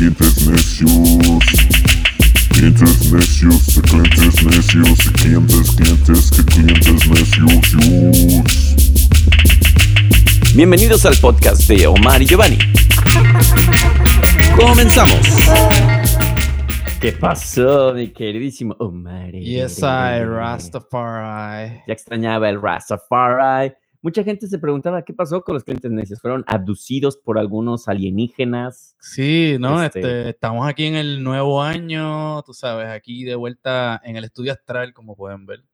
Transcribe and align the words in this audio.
clientes 0.00 0.48
necios. 0.48 1.44
Clientes 2.54 3.12
necios, 3.12 3.76
de 3.76 3.82
clientes 3.82 4.42
necios, 4.46 4.96
de 4.96 5.12
clientes, 5.12 5.70
clientes, 5.72 6.30
que 6.30 6.42
clientes 6.46 7.06
necios. 7.06 8.44
Bienvenidos 10.54 11.04
al 11.04 11.16
podcast 11.20 11.68
de 11.68 11.86
Omar 11.86 12.22
y 12.22 12.26
Giovanni. 12.26 12.56
Comenzamos. 14.56 15.20
¿Qué 16.98 17.12
pasó, 17.12 17.92
mi 17.92 18.08
queridísimo 18.08 18.74
Omar? 18.78 19.32
Yes, 19.32 19.80
I, 19.80 20.24
Rastafari. 20.24 21.82
Ya 21.86 21.92
extrañaba 21.92 22.48
el 22.48 22.62
Rastafari. 22.62 23.74
Mucha 24.02 24.24
gente 24.24 24.46
se 24.46 24.58
preguntaba 24.58 25.02
qué 25.04 25.12
pasó 25.12 25.42
con 25.42 25.54
los 25.54 25.64
clientes 25.64 25.90
necios. 25.90 26.20
¿Fueron 26.20 26.42
abducidos 26.46 27.16
por 27.18 27.38
algunos 27.38 27.86
alienígenas? 27.88 28.96
Sí, 29.00 29.56
¿no? 29.60 29.82
Este- 29.82 30.00
Este, 30.00 30.28
estamos 30.30 30.66
aquí 30.68 30.86
en 30.86 30.94
el 30.96 31.22
nuevo 31.22 31.62
año, 31.62 32.42
tú 32.42 32.54
sabes, 32.54 32.88
aquí 32.88 33.24
de 33.24 33.34
vuelta 33.34 34.00
en 34.04 34.16
el 34.16 34.24
estudio 34.24 34.52
astral, 34.52 34.94
como 34.94 35.16
pueden 35.16 35.44
ver. 35.46 35.64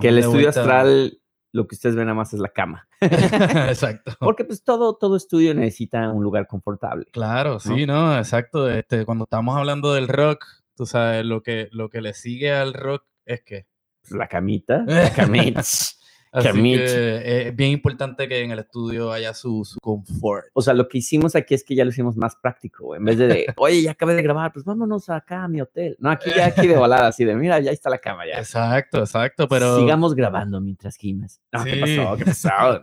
Que 0.00 0.08
el 0.08 0.18
estudio 0.18 0.44
vuelta. 0.44 0.60
astral, 0.60 1.20
lo 1.52 1.66
que 1.66 1.74
ustedes 1.74 1.96
ven 1.96 2.06
nada 2.06 2.14
más 2.14 2.32
es 2.32 2.40
la 2.40 2.48
cama. 2.48 2.88
Exacto. 3.00 4.12
Porque 4.20 4.44
pues 4.44 4.62
todo, 4.64 4.96
todo 4.96 5.16
estudio 5.16 5.54
necesita 5.54 6.10
un 6.10 6.22
lugar 6.22 6.46
confortable. 6.46 7.06
Claro, 7.12 7.60
sí, 7.60 7.84
¿no? 7.86 8.16
Exacto. 8.16 8.70
Este, 8.70 9.04
cuando 9.04 9.24
estamos 9.24 9.56
hablando 9.56 9.92
del 9.92 10.08
rock, 10.08 10.44
tú 10.76 10.86
sabes, 10.86 11.24
lo 11.26 11.42
que, 11.42 11.68
lo 11.72 11.90
que 11.90 12.00
le 12.00 12.14
sigue 12.14 12.52
al 12.52 12.72
rock 12.72 13.04
es 13.26 13.42
que. 13.42 13.66
Pues, 14.00 14.12
la 14.12 14.28
camita, 14.28 14.84
la 14.86 15.12
camita. 15.12 15.62
Así 16.32 16.48
Camich. 16.48 16.76
que 16.78 17.48
es 17.48 17.56
bien 17.56 17.70
importante 17.72 18.28
que 18.28 18.42
en 18.42 18.50
el 18.50 18.58
estudio 18.58 19.10
haya 19.12 19.32
su, 19.34 19.64
su 19.64 19.78
confort. 19.80 20.46
O 20.52 20.62
sea, 20.62 20.74
lo 20.74 20.88
que 20.88 20.98
hicimos 20.98 21.34
aquí 21.36 21.54
es 21.54 21.64
que 21.64 21.74
ya 21.74 21.84
lo 21.84 21.90
hicimos 21.90 22.16
más 22.16 22.36
práctico. 22.36 22.94
En 22.94 23.04
vez 23.04 23.18
de, 23.18 23.26
de, 23.28 23.46
oye, 23.56 23.82
ya 23.82 23.92
acabé 23.92 24.14
de 24.14 24.22
grabar, 24.22 24.52
pues 24.52 24.64
vámonos 24.64 25.08
acá 25.10 25.44
a 25.44 25.48
mi 25.48 25.60
hotel. 25.60 25.96
No, 26.00 26.10
aquí 26.10 26.30
ya 26.36 26.46
aquí 26.46 26.66
de 26.66 26.76
volada, 26.78 27.08
así 27.08 27.24
de, 27.24 27.34
mira, 27.34 27.58
ya 27.60 27.70
está 27.70 27.88
la 27.90 27.98
cama 27.98 28.26
ya. 28.26 28.38
Exacto, 28.38 28.98
exacto, 28.98 29.48
pero... 29.48 29.78
Sigamos 29.78 30.14
grabando 30.14 30.60
mientras 30.60 30.96
gimes. 30.96 31.40
No, 31.52 31.64
¿qué 31.64 31.74
Sí. 31.86 31.96
pasó? 31.98 32.16
¿Qué 32.16 32.24
pasó? 32.26 32.48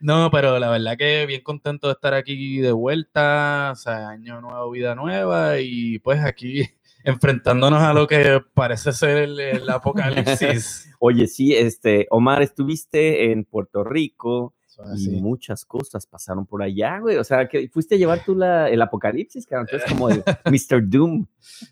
No, 0.00 0.30
pero 0.30 0.60
la 0.60 0.70
verdad 0.70 0.96
que 0.96 1.26
bien 1.26 1.42
contento 1.42 1.88
de 1.88 1.94
estar 1.94 2.14
aquí 2.14 2.60
de 2.60 2.70
vuelta, 2.70 3.70
o 3.72 3.74
sea, 3.74 4.10
año 4.10 4.40
nuevo, 4.40 4.70
vida 4.70 4.94
nueva, 4.94 5.58
y 5.58 5.98
pues 5.98 6.22
aquí 6.22 6.68
enfrentándonos 7.08 7.82
a 7.82 7.92
lo 7.94 8.06
que 8.06 8.40
parece 8.54 8.92
ser 8.92 9.16
el, 9.18 9.40
el 9.40 9.68
apocalipsis. 9.70 10.90
Oye, 10.98 11.26
sí, 11.26 11.54
este, 11.54 12.06
Omar, 12.10 12.42
estuviste 12.42 13.32
en 13.32 13.44
Puerto 13.44 13.82
Rico 13.84 14.54
y 14.96 15.08
muchas 15.20 15.64
cosas 15.64 16.06
pasaron 16.06 16.46
por 16.46 16.62
allá, 16.62 17.00
güey. 17.00 17.16
O 17.16 17.24
sea, 17.24 17.48
que 17.48 17.68
fuiste 17.68 17.96
a 17.96 17.98
llevar 17.98 18.24
tú 18.24 18.36
la, 18.36 18.68
el 18.68 18.80
apocalipsis, 18.80 19.44
cabrón. 19.44 19.66
Entonces, 19.72 19.90
como 19.90 20.08
el 20.08 20.22
Mr. 20.44 20.88
Doom. 20.88 21.26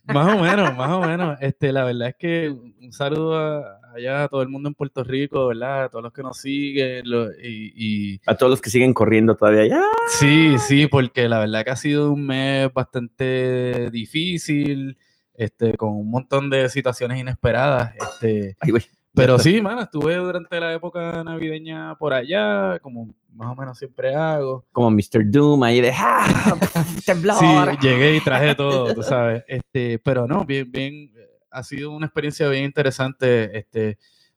Más 0.06 0.34
o 0.34 0.42
menos, 0.42 0.76
más 0.76 0.90
o 0.90 1.00
menos. 1.02 1.38
Este, 1.40 1.70
la 1.72 1.84
verdad 1.84 2.08
es 2.08 2.16
que 2.16 2.48
un 2.50 2.92
saludo 2.92 3.38
a- 3.38 3.80
allá 3.94 4.24
a 4.24 4.28
todo 4.28 4.42
el 4.42 4.48
mundo 4.48 4.68
en 4.68 4.74
Puerto 4.74 5.04
Rico, 5.04 5.46
¿verdad? 5.46 5.84
A 5.84 5.88
todos 5.88 6.02
los 6.02 6.12
que 6.12 6.22
nos 6.24 6.36
siguen 6.38 7.08
lo- 7.08 7.30
y- 7.32 7.72
y 7.76 8.20
A 8.26 8.34
todos 8.36 8.50
los 8.50 8.60
que 8.60 8.70
siguen 8.70 8.92
corriendo 8.92 9.36
todavía 9.36 9.62
allá. 9.62 9.82
Sí, 10.08 10.56
sí, 10.58 10.88
porque 10.88 11.28
la 11.28 11.38
verdad 11.38 11.64
que 11.64 11.70
ha 11.70 11.76
sido 11.76 12.10
un 12.12 12.26
mes 12.26 12.72
bastante 12.74 13.88
difícil, 13.92 14.98
este, 15.36 15.76
con 15.76 15.90
un 15.90 16.10
montón 16.10 16.50
de 16.50 16.68
situaciones 16.68 17.18
inesperadas, 17.20 17.94
este, 17.96 18.56
Ay, 18.60 18.72
pero 19.16 19.38
sí, 19.38 19.62
mano, 19.62 19.80
estuve 19.80 20.14
durante 20.16 20.60
la 20.60 20.74
época 20.74 21.24
navideña 21.24 21.94
por 21.94 22.12
allá, 22.12 22.78
como 22.80 23.14
más 23.32 23.50
o 23.50 23.54
menos 23.54 23.78
siempre 23.78 24.14
hago. 24.14 24.66
Como 24.72 24.90
Mr. 24.90 25.30
Doom 25.30 25.62
ahí 25.62 25.80
de, 25.80 25.90
¡ah! 25.96 26.54
¡Temblor! 27.06 27.36
Sí, 27.38 27.46
llegué 27.80 28.16
y 28.16 28.20
traje 28.20 28.54
todo, 28.54 28.94
tú 28.94 29.02
sabes, 29.02 29.42
este, 29.48 29.98
pero 30.00 30.26
no, 30.26 30.44
bien, 30.44 30.70
bien, 30.70 31.10
ha 31.50 31.62
sido 31.62 31.92
una 31.92 32.06
experiencia 32.06 32.46
bien 32.50 32.64
interesante, 32.64 33.56
este, 33.58 33.96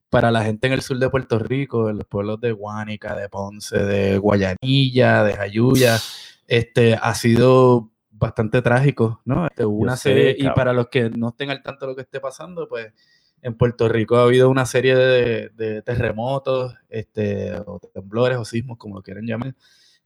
para 0.09 0.31
la 0.31 0.43
gente 0.43 0.67
en 0.67 0.73
el 0.73 0.81
sur 0.81 0.97
de 0.97 1.09
Puerto 1.09 1.39
Rico, 1.39 1.89
en 1.89 1.97
los 1.97 2.07
pueblos 2.07 2.39
de 2.39 2.53
Guánica, 2.53 3.15
de 3.15 3.27
Ponce, 3.27 3.77
de 3.77 4.17
Guayanilla, 4.17 5.25
de 5.25 5.33
Jayuya, 5.33 5.99
este, 6.47 6.95
ha 6.95 7.13
sido 7.15 7.91
bastante 8.19 8.61
trágico, 8.61 9.21
¿no? 9.25 9.47
Este, 9.47 9.65
una 9.65 9.95
sé, 9.95 10.13
serie, 10.13 10.35
y 10.37 10.49
para 10.49 10.73
los 10.73 10.89
que 10.89 11.09
no 11.09 11.29
estén 11.29 11.49
al 11.49 11.63
tanto 11.63 11.85
de 11.85 11.91
lo 11.91 11.95
que 11.95 12.01
esté 12.03 12.19
pasando, 12.19 12.67
pues 12.67 12.93
en 13.41 13.55
Puerto 13.55 13.87
Rico 13.87 14.17
ha 14.17 14.23
habido 14.23 14.49
una 14.49 14.65
serie 14.65 14.95
de, 14.95 15.49
de 15.49 15.81
terremotos, 15.81 16.75
este, 16.89 17.53
o 17.65 17.79
temblores 17.93 18.37
o 18.37 18.45
sismos, 18.45 18.77
como 18.77 18.95
lo 18.97 19.01
quieran 19.01 19.25
llamar, 19.25 19.55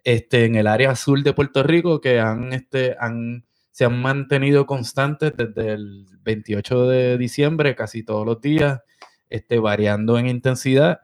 este, 0.04 0.46
en 0.46 0.56
el 0.56 0.68
área 0.68 0.92
azul 0.92 1.24
de 1.24 1.34
Puerto 1.34 1.64
Rico 1.64 2.00
que 2.00 2.20
han, 2.20 2.54
este, 2.54 2.96
han, 3.00 3.46
se 3.72 3.86
han 3.86 4.00
mantenido 4.02 4.66
constantes 4.66 5.34
desde 5.36 5.74
el 5.74 6.06
28 6.22 6.88
de 6.88 7.18
diciembre, 7.18 7.76
casi 7.76 8.04
todos 8.04 8.26
los 8.26 8.40
días, 8.40 8.82
este, 9.30 9.58
variando 9.58 10.20
en 10.20 10.28
intensidad, 10.28 11.02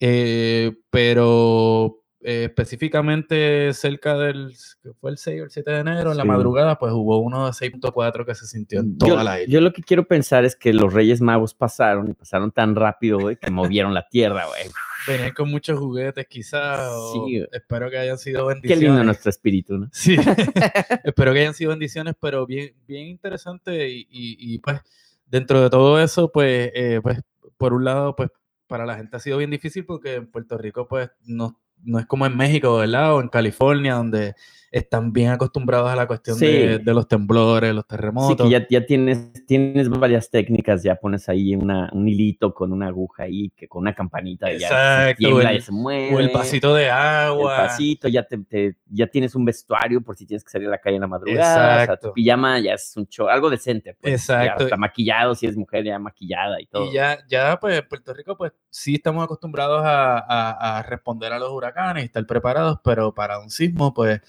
eh, 0.00 0.72
pero 0.90 2.02
eh, 2.22 2.44
específicamente 2.44 3.72
cerca 3.74 4.16
del, 4.16 4.54
fue 5.00 5.10
el 5.10 5.18
6 5.18 5.40
o 5.40 5.44
el 5.44 5.50
7 5.50 5.70
de 5.70 5.78
enero, 5.78 6.10
en 6.12 6.16
la 6.18 6.24
madrugada, 6.24 6.78
pues 6.78 6.92
hubo 6.92 7.18
uno 7.18 7.46
de 7.46 7.52
6.4 7.52 8.24
que 8.24 8.34
se 8.34 8.46
sintió 8.46 8.80
en 8.80 8.96
Yo, 8.98 9.08
toda 9.08 9.22
la 9.24 9.40
isla. 9.40 9.52
yo 9.52 9.60
lo 9.60 9.72
que 9.72 9.82
quiero 9.82 10.06
pensar 10.08 10.44
es 10.44 10.56
que 10.56 10.72
los 10.72 10.92
Reyes 10.92 11.20
Magos 11.20 11.54
pasaron 11.54 12.10
y 12.10 12.14
pasaron 12.14 12.50
tan 12.52 12.74
rápido, 12.74 13.18
güey, 13.18 13.36
que 13.36 13.50
movieron 13.50 13.94
la 13.94 14.08
tierra, 14.08 14.46
güey. 14.46 14.62
Venían 15.06 15.32
con 15.34 15.50
muchos 15.50 15.78
juguetes 15.78 16.26
quizás, 16.26 16.80
Sí. 17.12 17.44
espero 17.52 17.90
que 17.90 17.98
hayan 17.98 18.18
sido 18.18 18.48
Qué 18.48 18.54
bendiciones. 18.54 18.82
lindo 18.88 19.04
nuestro 19.04 19.30
espíritu, 19.30 19.78
¿no? 19.78 19.88
Sí, 19.92 20.16
espero 21.04 21.32
que 21.32 21.40
hayan 21.40 21.54
sido 21.54 21.70
bendiciones, 21.70 22.14
pero 22.20 22.46
bien, 22.46 22.74
bien 22.88 23.06
interesante 23.08 23.88
y, 23.88 24.00
y- 24.10 24.36
y, 24.54 24.58
pues 24.58 24.80
dentro 25.26 25.60
de 25.60 25.70
todo 25.70 26.00
eso, 26.00 26.32
pues, 26.32 26.70
eh, 26.74 27.00
pues 27.02 27.20
por 27.56 27.72
un 27.72 27.84
lado, 27.84 28.16
pues 28.16 28.30
para 28.66 28.84
la 28.84 28.96
gente 28.96 29.16
ha 29.16 29.20
sido 29.20 29.38
bien 29.38 29.50
difícil 29.50 29.84
porque 29.84 30.14
en 30.14 30.26
Puerto 30.26 30.58
Rico 30.58 30.88
pues 30.88 31.08
no, 31.24 31.60
no 31.82 31.98
es 31.98 32.06
como 32.06 32.26
en 32.26 32.36
México, 32.36 32.76
¿verdad? 32.76 33.14
O 33.14 33.20
en 33.20 33.28
California, 33.28 33.94
donde 33.94 34.34
están 34.70 35.12
bien 35.12 35.30
acostumbrados 35.30 35.90
a 35.90 35.96
la 35.96 36.06
cuestión 36.06 36.38
de, 36.38 36.76
Sí. 36.78 36.84
de 36.84 36.94
los 36.94 37.06
temblores, 37.08 37.74
los 37.74 37.84
Sí, 37.84 37.88
terremotos. 37.88 38.46
que 38.46 38.50
ya, 38.50 38.66
ya 38.68 38.84
tienes, 38.84 39.32
tienes 39.46 39.88
varias 39.88 40.28
técnicas, 40.30 40.82
ya 40.82 40.96
pones 40.96 41.28
ahí 41.28 41.54
una, 41.54 41.88
un 41.92 42.08
hilito 42.08 42.52
con 42.52 42.72
una 42.72 42.88
aguja 42.88 43.22
ahí, 43.24 43.50
que 43.56 43.68
con 43.68 43.82
una 43.82 43.94
campanita 43.94 44.52
y 44.52 44.58
ya 44.58 44.68
se 44.68 44.74
Exacto, 44.74 45.18
tiembla 45.18 45.50
el- 45.52 45.56
y 45.58 45.60
se 45.60 45.72
mueve. 45.72 46.14
o 46.14 46.20
el 46.20 46.30
pasito 46.30 46.74
de 46.74 46.84
el 46.86 46.90
agua. 46.90 47.56
pasito, 47.56 48.08
ya, 48.08 48.24
te, 48.24 48.38
te- 48.38 48.76
ya 48.90 49.06
tienes 49.06 49.34
un 49.34 49.44
vestuario 49.44 50.00
por 50.02 50.16
si 50.16 50.26
tienes 50.26 50.42
que 50.44 50.50
salir 50.50 50.68
a 50.68 50.72
la 50.72 50.78
calle 50.78 50.96
en 50.96 51.02
la 51.02 51.08
madrugada. 51.08 51.52
O 51.52 51.54
sea, 51.76 51.82
Exacto. 51.84 52.08
tu 52.08 52.14
pijama 52.14 52.58
ya 52.58 52.74
es 52.74 52.96
un 52.96 53.06
show, 53.06 53.28
algo 53.28 53.48
decente. 53.50 53.94
Pues, 53.94 54.26
ya 54.26 54.42
Exacto. 54.44 54.64
está 54.64 54.76
maquillado, 54.76 55.34
si 55.34 55.46
es 55.46 55.56
mujer 55.56 55.84
ya 55.84 55.98
maquillada 55.98 56.60
y 56.60 56.66
todo. 56.66 56.86
Y 56.90 56.92
ya, 56.94 57.18
ya, 57.28 57.58
pues, 57.60 57.78
en 57.78 57.88
Puerto 57.88 58.12
Rico, 58.12 58.36
pues, 58.36 58.52
sí 58.68 58.96
estamos 58.96 59.24
acostumbrados 59.24 59.82
a, 59.84 60.18
a- 60.18 60.78
a 60.78 60.82
responder 60.82 61.32
a 61.32 61.38
los 61.38 61.50
huracanes 61.50 62.02
y 62.02 62.06
estar 62.06 62.26
preparados, 62.26 62.78
pero 62.84 63.14
para 63.14 63.38
un 63.38 63.48
sismo, 63.50 63.94
pues, 63.94 64.20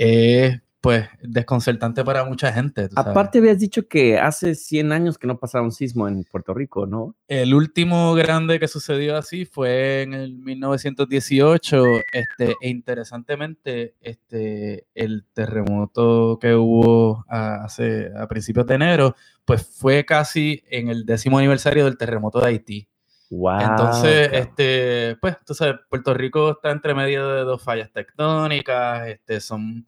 es, 0.00 0.58
pues, 0.80 1.06
desconcertante 1.20 2.02
para 2.02 2.24
mucha 2.24 2.50
gente. 2.50 2.88
tú 2.88 2.94
sabes. 2.94 3.10
Aparte 3.10 3.38
habías 3.38 3.58
dicho 3.58 3.86
que 3.86 4.18
hace 4.18 4.54
100 4.54 4.92
años 4.92 5.18
que 5.18 5.26
no 5.26 5.38
pasaba 5.38 5.62
un 5.62 5.72
sismo 5.72 6.08
en 6.08 6.24
Puerto 6.24 6.54
Rico, 6.54 6.86
¿no? 6.86 7.16
El 7.28 7.52
último 7.52 8.14
grande 8.14 8.58
que 8.58 8.66
sucedió 8.66 9.18
así 9.18 9.44
fue 9.44 10.00
en 10.00 10.14
el 10.14 10.38
1918, 10.38 11.84
este, 12.12 12.56
e 12.62 12.68
interesantemente, 12.70 13.94
este, 14.00 14.86
el 14.94 15.26
terremoto 15.34 16.38
que 16.40 16.54
hubo 16.54 17.26
a, 17.28 17.64
hace, 17.64 18.10
a 18.16 18.26
principios 18.26 18.66
de 18.66 18.76
enero, 18.76 19.16
pues 19.44 19.66
fue 19.66 20.06
casi 20.06 20.62
en 20.70 20.88
el 20.88 21.04
décimo 21.04 21.36
aniversario 21.36 21.84
del 21.84 21.98
terremoto 21.98 22.40
de 22.40 22.46
Haití. 22.46 22.89
Wow. 23.30 23.60
Entonces, 23.60 24.28
este, 24.32 25.16
pues, 25.20 25.36
sabes, 25.52 25.76
Puerto 25.88 26.12
Rico 26.14 26.50
está 26.50 26.72
entre 26.72 26.94
medio 26.94 27.28
de 27.28 27.42
dos 27.42 27.62
fallas 27.62 27.90
tectónicas, 27.92 29.06
este, 29.06 29.40
son, 29.40 29.86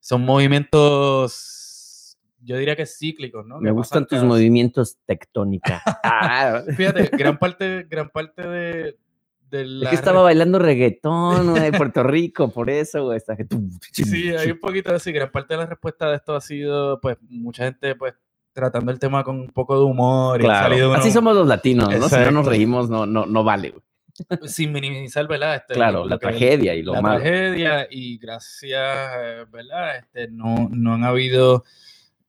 son 0.00 0.22
movimientos, 1.00 2.18
yo 2.42 2.56
diría 2.56 2.74
que 2.74 2.86
cíclicos, 2.86 3.46
¿no? 3.46 3.60
Me 3.60 3.70
gustan 3.70 4.06
tus 4.06 4.18
cada- 4.18 4.24
movimientos 4.28 4.98
tectónica. 5.06 5.80
Ah, 6.02 6.62
Fíjate, 6.76 7.16
gran 7.16 7.38
parte, 7.38 7.86
gran 7.88 8.08
parte 8.08 8.42
de, 8.46 8.98
de 9.50 9.62
es 9.82 9.88
que 9.88 9.94
estaba 9.94 10.22
bailando 10.22 10.58
reggaetón, 10.58 11.50
güey, 11.50 11.70
Puerto 11.70 12.02
Rico, 12.02 12.50
por 12.50 12.70
eso, 12.70 13.04
güey. 13.04 13.18
está 13.18 13.36
Sí, 13.92 14.30
hay 14.30 14.50
un 14.50 14.58
poquito 14.58 14.90
de 14.90 14.96
así, 14.96 15.12
gran 15.12 15.30
parte 15.30 15.54
de 15.54 15.58
la 15.58 15.66
respuesta 15.66 16.08
de 16.10 16.16
esto 16.16 16.34
ha 16.34 16.40
sido, 16.40 17.00
pues, 17.00 17.18
mucha 17.28 17.64
gente, 17.64 17.94
pues, 17.94 18.14
tratando 18.52 18.90
el 18.92 18.98
tema 18.98 19.22
con 19.24 19.38
un 19.40 19.48
poco 19.48 19.76
de 19.78 19.84
humor 19.84 20.40
y 20.40 20.44
Claro. 20.44 20.68
salido 20.68 20.92
Así 20.94 21.08
uno- 21.08 21.14
somos 21.14 21.36
los 21.36 21.46
latinos, 21.46 21.88
¿no? 21.98 22.08
Si 22.08 22.16
no 22.16 22.30
nos 22.30 22.46
reímos, 22.46 22.90
no, 22.90 23.06
no, 23.06 23.26
no 23.26 23.44
vale, 23.44 23.70
güey. 23.70 23.82
sin 24.48 24.72
minimizar, 24.72 25.26
¿verdad? 25.28 25.56
Este, 25.56 25.74
Claro, 25.74 26.04
la 26.06 26.18
tragedia 26.18 26.74
y 26.74 26.82
lo 26.82 26.92
la 26.94 27.00
malo. 27.00 27.20
tragedia 27.20 27.86
y 27.90 28.18
gracias, 28.18 29.50
¿verdad? 29.50 29.96
Este, 29.98 30.28
no, 30.28 30.68
no 30.70 30.94
han 30.94 31.04
habido 31.04 31.64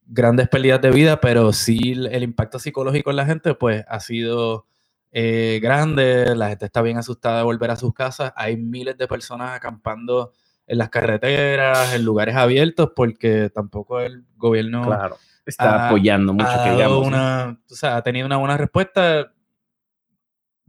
grandes 0.06 0.48
pérdidas 0.48 0.80
de 0.80 0.90
vida, 0.90 1.20
pero 1.20 1.52
sí 1.52 1.92
el, 1.92 2.06
el 2.06 2.22
impacto 2.22 2.58
psicológico 2.58 3.10
en 3.10 3.16
la 3.16 3.26
gente, 3.26 3.54
pues, 3.54 3.84
ha 3.88 4.00
sido 4.00 4.66
eh, 5.12 5.58
grande. 5.62 6.34
La 6.34 6.48
gente 6.48 6.64
está 6.64 6.80
bien 6.82 6.96
asustada 6.98 7.38
de 7.38 7.44
volver 7.44 7.70
a 7.70 7.76
sus 7.76 7.92
casas. 7.92 8.32
Hay 8.36 8.56
miles 8.56 8.96
de 8.96 9.06
personas 9.08 9.50
acampando 9.54 10.32
en 10.66 10.78
las 10.78 10.88
carreteras, 10.88 11.94
en 11.94 12.04
lugares 12.04 12.36
abiertos, 12.36 12.92
porque 12.96 13.50
tampoco 13.50 14.00
el 14.00 14.24
gobierno 14.36 14.84
Claro. 14.86 15.18
Está 15.44 15.84
ha- 15.84 15.86
apoyando 15.88 16.32
mucho, 16.32 16.48
ha, 16.48 16.64
que 16.64 16.70
digamos. 16.72 17.00
¿no? 17.02 17.06
una, 17.08 17.60
o 17.70 17.74
sea, 17.74 17.96
ha 17.96 18.02
tenido 18.02 18.26
una 18.26 18.36
buena 18.36 18.56
respuesta. 18.56 19.32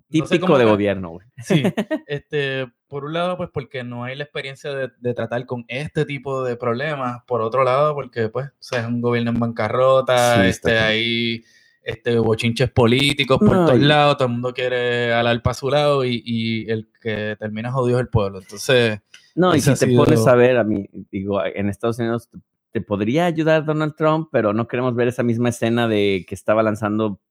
No 0.09 0.25
sé 0.27 0.35
Típico 0.35 0.45
cómo 0.47 0.59
de 0.59 0.65
gobierno, 0.65 1.09
güey. 1.09 1.27
Sí, 1.43 1.63
este, 2.07 2.67
por 2.87 3.05
un 3.05 3.13
lado, 3.13 3.35
pues 3.37 3.49
porque 3.51 3.83
no 3.83 4.03
hay 4.03 4.15
la 4.15 4.23
experiencia 4.25 4.71
de, 4.73 4.91
de 4.99 5.13
tratar 5.15 5.45
con 5.47 5.65
este 5.67 6.05
tipo 6.05 6.43
de 6.43 6.55
problemas. 6.55 7.23
Por 7.25 7.41
otro 7.41 7.63
lado, 7.63 7.95
porque 7.95 8.29
pues, 8.29 8.47
o 8.49 8.53
sea, 8.59 8.81
es 8.81 8.87
un 8.87 9.01
gobierno 9.01 9.31
en 9.31 9.39
bancarrota, 9.39 10.43
Sí, 10.43 10.49
este, 10.49 10.77
hay 10.79 11.43
este, 11.81 12.17
bochinches 12.19 12.69
políticos 12.69 13.39
por 13.39 13.55
No, 13.55 13.65
todos 13.65 13.79
lados, 13.79 14.17
todo 14.17 14.27
el 14.27 14.33
mundo 14.33 14.53
quiere 14.53 15.11
alar 15.13 15.41
para 15.41 15.53
su 15.55 15.69
lado 15.71 16.05
y, 16.05 16.21
y 16.23 16.69
el 16.69 16.89
que 17.01 17.35
termina 17.39 17.71
jodido 17.71 17.97
es 17.97 18.03
el 18.03 18.09
pueblo. 18.09 18.39
Entonces, 18.39 18.99
No, 19.35 19.55
y 19.55 19.61
si 19.61 19.73
te 19.73 19.87
pones 19.95 20.19
sido- 20.19 20.31
a 20.31 20.35
ver, 20.35 20.57
a 20.57 20.63
mí, 20.63 20.87
digo, 21.11 21.43
en 21.43 21.69
Estados 21.69 21.97
Unidos 21.97 22.29
te, 22.73 22.81
podría 22.81 23.25
ayudar 23.25 23.63
Donald 23.63 23.95
Trump, 23.95 24.27
pero 24.31 24.51
no 24.51 24.67
queremos 24.67 24.95
ver 24.95 25.07
esa 25.07 25.23
misma 25.23 25.49
escena 25.49 25.87
de 25.87 26.25
que 26.27 26.35
estaba 26.35 26.61
lanzando 26.63 27.21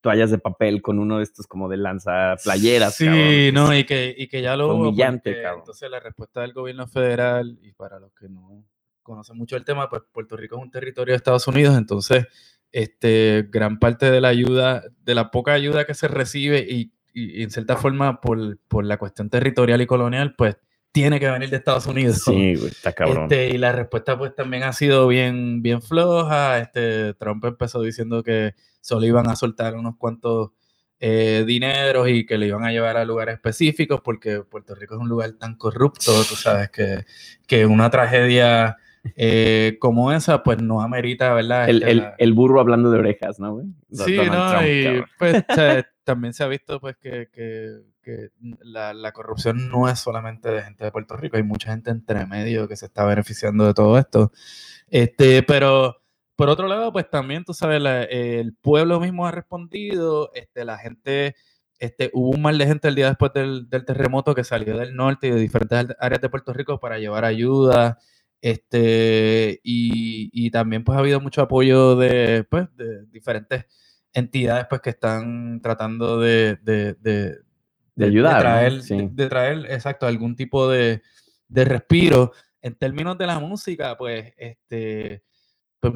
toallas 0.00 0.30
de 0.30 0.38
papel 0.38 0.80
con 0.82 0.98
uno 0.98 1.18
de 1.18 1.24
estos 1.24 1.46
como 1.46 1.68
de 1.68 1.76
lanza 1.78 2.36
playeras. 2.42 2.94
Sí, 2.94 3.06
cabrón. 3.06 3.54
no, 3.54 3.76
y 3.76 3.84
que, 3.84 4.14
y 4.16 4.28
que 4.28 4.40
ya 4.42 4.56
lo 4.56 4.74
humillante, 4.74 5.30
porque 5.30 5.42
cabrón. 5.42 5.60
Entonces 5.60 5.90
la 5.90 6.00
respuesta 6.00 6.40
del 6.42 6.52
gobierno 6.52 6.86
federal, 6.86 7.58
y 7.62 7.72
para 7.72 7.98
los 8.00 8.12
que 8.14 8.28
no 8.28 8.64
conocen 9.02 9.36
mucho 9.36 9.56
el 9.56 9.64
tema, 9.64 9.88
pues 9.90 10.02
Puerto 10.12 10.36
Rico 10.36 10.56
es 10.56 10.62
un 10.62 10.70
territorio 10.70 11.12
de 11.12 11.16
Estados 11.16 11.46
Unidos, 11.48 11.76
entonces 11.76 12.26
este, 12.72 13.46
gran 13.50 13.78
parte 13.78 14.10
de 14.10 14.20
la 14.20 14.28
ayuda, 14.28 14.82
de 15.02 15.14
la 15.14 15.30
poca 15.30 15.52
ayuda 15.52 15.84
que 15.84 15.94
se 15.94 16.08
recibe 16.08 16.66
y, 16.68 16.92
y- 17.12 17.40
y 17.40 17.42
en 17.42 17.50
cierta 17.50 17.76
forma 17.76 18.20
por, 18.20 18.58
por 18.68 18.84
la 18.84 18.96
cuestión 18.98 19.30
territorial 19.30 19.80
y 19.80 19.86
colonial, 19.86 20.34
pues 20.36 20.56
tiene 20.94 21.18
que 21.18 21.28
venir 21.28 21.50
de 21.50 21.56
Estados 21.56 21.86
Unidos. 21.88 22.22
Sí, 22.24 22.54
güey, 22.54 22.68
está 22.68 22.92
cabrón. 22.92 23.24
Este, 23.24 23.48
y 23.48 23.58
la 23.58 23.72
respuesta 23.72 24.16
pues 24.16 24.32
también 24.32 24.62
ha 24.62 24.72
sido 24.72 25.08
bien, 25.08 25.60
bien 25.60 25.82
floja. 25.82 26.60
Este, 26.60 27.14
Trump 27.14 27.44
empezó 27.44 27.82
diciendo 27.82 28.22
que 28.22 28.54
solo 28.80 29.04
iban 29.04 29.28
a 29.28 29.34
soltar 29.34 29.74
unos 29.74 29.96
cuantos 29.98 30.50
eh, 31.00 31.42
dineros 31.46 32.08
y 32.08 32.24
que 32.24 32.38
le 32.38 32.46
iban 32.46 32.62
a 32.64 32.70
llevar 32.70 32.96
a 32.96 33.04
lugares 33.04 33.34
específicos 33.34 34.00
porque 34.02 34.42
Puerto 34.48 34.76
Rico 34.76 34.94
es 34.94 35.00
un 35.00 35.08
lugar 35.08 35.32
tan 35.32 35.56
corrupto, 35.56 36.12
tú 36.28 36.36
sabes, 36.36 36.70
que, 36.70 37.04
que 37.48 37.66
una 37.66 37.90
tragedia 37.90 38.76
eh, 39.16 39.76
como 39.80 40.12
esa 40.12 40.44
pues 40.44 40.62
no 40.62 40.80
amerita, 40.80 41.34
¿verdad? 41.34 41.68
el, 41.68 41.78
Este, 41.78 41.90
el- 41.90 41.98
la- 41.98 42.14
el 42.18 42.32
burro 42.34 42.60
hablando 42.60 42.92
de 42.92 43.00
orejas, 43.00 43.40
¿no, 43.40 43.54
güey? 43.54 43.66
Sí, 43.90 44.14
Donald 44.14 44.32
no, 44.32 44.50
Trump, 44.50 44.66
y 44.68 44.84
cabrón. 44.84 45.04
pues 45.18 45.44
también 46.04 46.32
se 46.34 46.44
ha 46.44 46.46
visto 46.46 46.80
pues 46.80 46.96
que, 46.98 47.28
que- 47.32 47.80
que 48.04 48.28
la, 48.62 48.94
la 48.94 49.12
corrupción 49.12 49.68
no 49.70 49.88
es 49.88 49.98
solamente 49.98 50.50
de 50.50 50.62
gente 50.62 50.84
de 50.84 50.92
Puerto 50.92 51.16
Rico, 51.16 51.36
hay 51.36 51.42
mucha 51.42 51.70
gente 51.72 51.90
entre 51.90 52.26
medio 52.26 52.68
que 52.68 52.76
se 52.76 52.86
está 52.86 53.04
beneficiando 53.06 53.66
de 53.66 53.74
todo 53.74 53.98
esto. 53.98 54.30
Este, 54.88 55.42
pero 55.42 55.96
por 56.36 56.48
otro 56.50 56.68
lado, 56.68 56.92
pues 56.92 57.08
también, 57.10 57.44
tú 57.44 57.54
sabes, 57.54 57.80
la- 57.80 58.04
el 58.04 58.54
pueblo 58.54 59.00
mismo 59.00 59.26
ha 59.26 59.30
respondido, 59.32 60.30
este, 60.34 60.64
la 60.64 60.78
gente, 60.78 61.36
este, 61.78 62.10
hubo 62.14 62.30
un 62.30 62.42
mal 62.42 62.58
de 62.58 62.66
gente 62.66 62.88
el 62.88 62.94
día 62.96 63.08
después 63.08 63.32
del, 63.34 63.68
del 63.70 63.84
terremoto 63.84 64.34
que 64.34 64.44
salió 64.44 64.76
del 64.78 64.94
norte 64.96 65.28
y 65.28 65.30
de 65.32 65.40
diferentes 65.40 65.86
áreas 66.00 66.20
de 66.22 66.28
Puerto 66.28 66.52
Rico 66.52 66.78
para 66.80 66.98
llevar 66.98 67.24
ayuda. 67.24 67.98
Este, 68.40 69.60
y, 69.64 70.28
y 70.32 70.50
también 70.50 70.84
pues 70.84 70.96
ha 70.96 71.00
habido 71.00 71.20
mucho 71.20 71.40
apoyo 71.42 71.96
de, 71.96 72.44
pues, 72.50 72.66
de 72.76 73.06
diferentes 73.06 73.64
entidades 74.12 74.66
pues 74.68 74.80
que 74.82 74.90
están 74.90 75.60
tratando 75.62 76.18
de, 76.20 76.56
de, 76.62 76.94
de- 76.94 77.38
De 77.96 78.06
ayudar, 78.06 78.34
¿no? 78.36 78.40
traer, 78.40 78.82
Sí. 78.82 78.96
de, 78.96 79.08
de 79.12 79.28
traer, 79.28 79.66
exacto, 79.70 80.06
algún 80.06 80.34
tipo 80.36 80.68
de, 80.68 81.02
de 81.48 81.64
respiro. 81.64 82.32
En 82.60 82.74
términos 82.76 83.16
de 83.18 83.26
la 83.26 83.38
música, 83.38 83.96
pues, 83.96 84.32
este, 84.36 85.22
pues, 85.80 85.92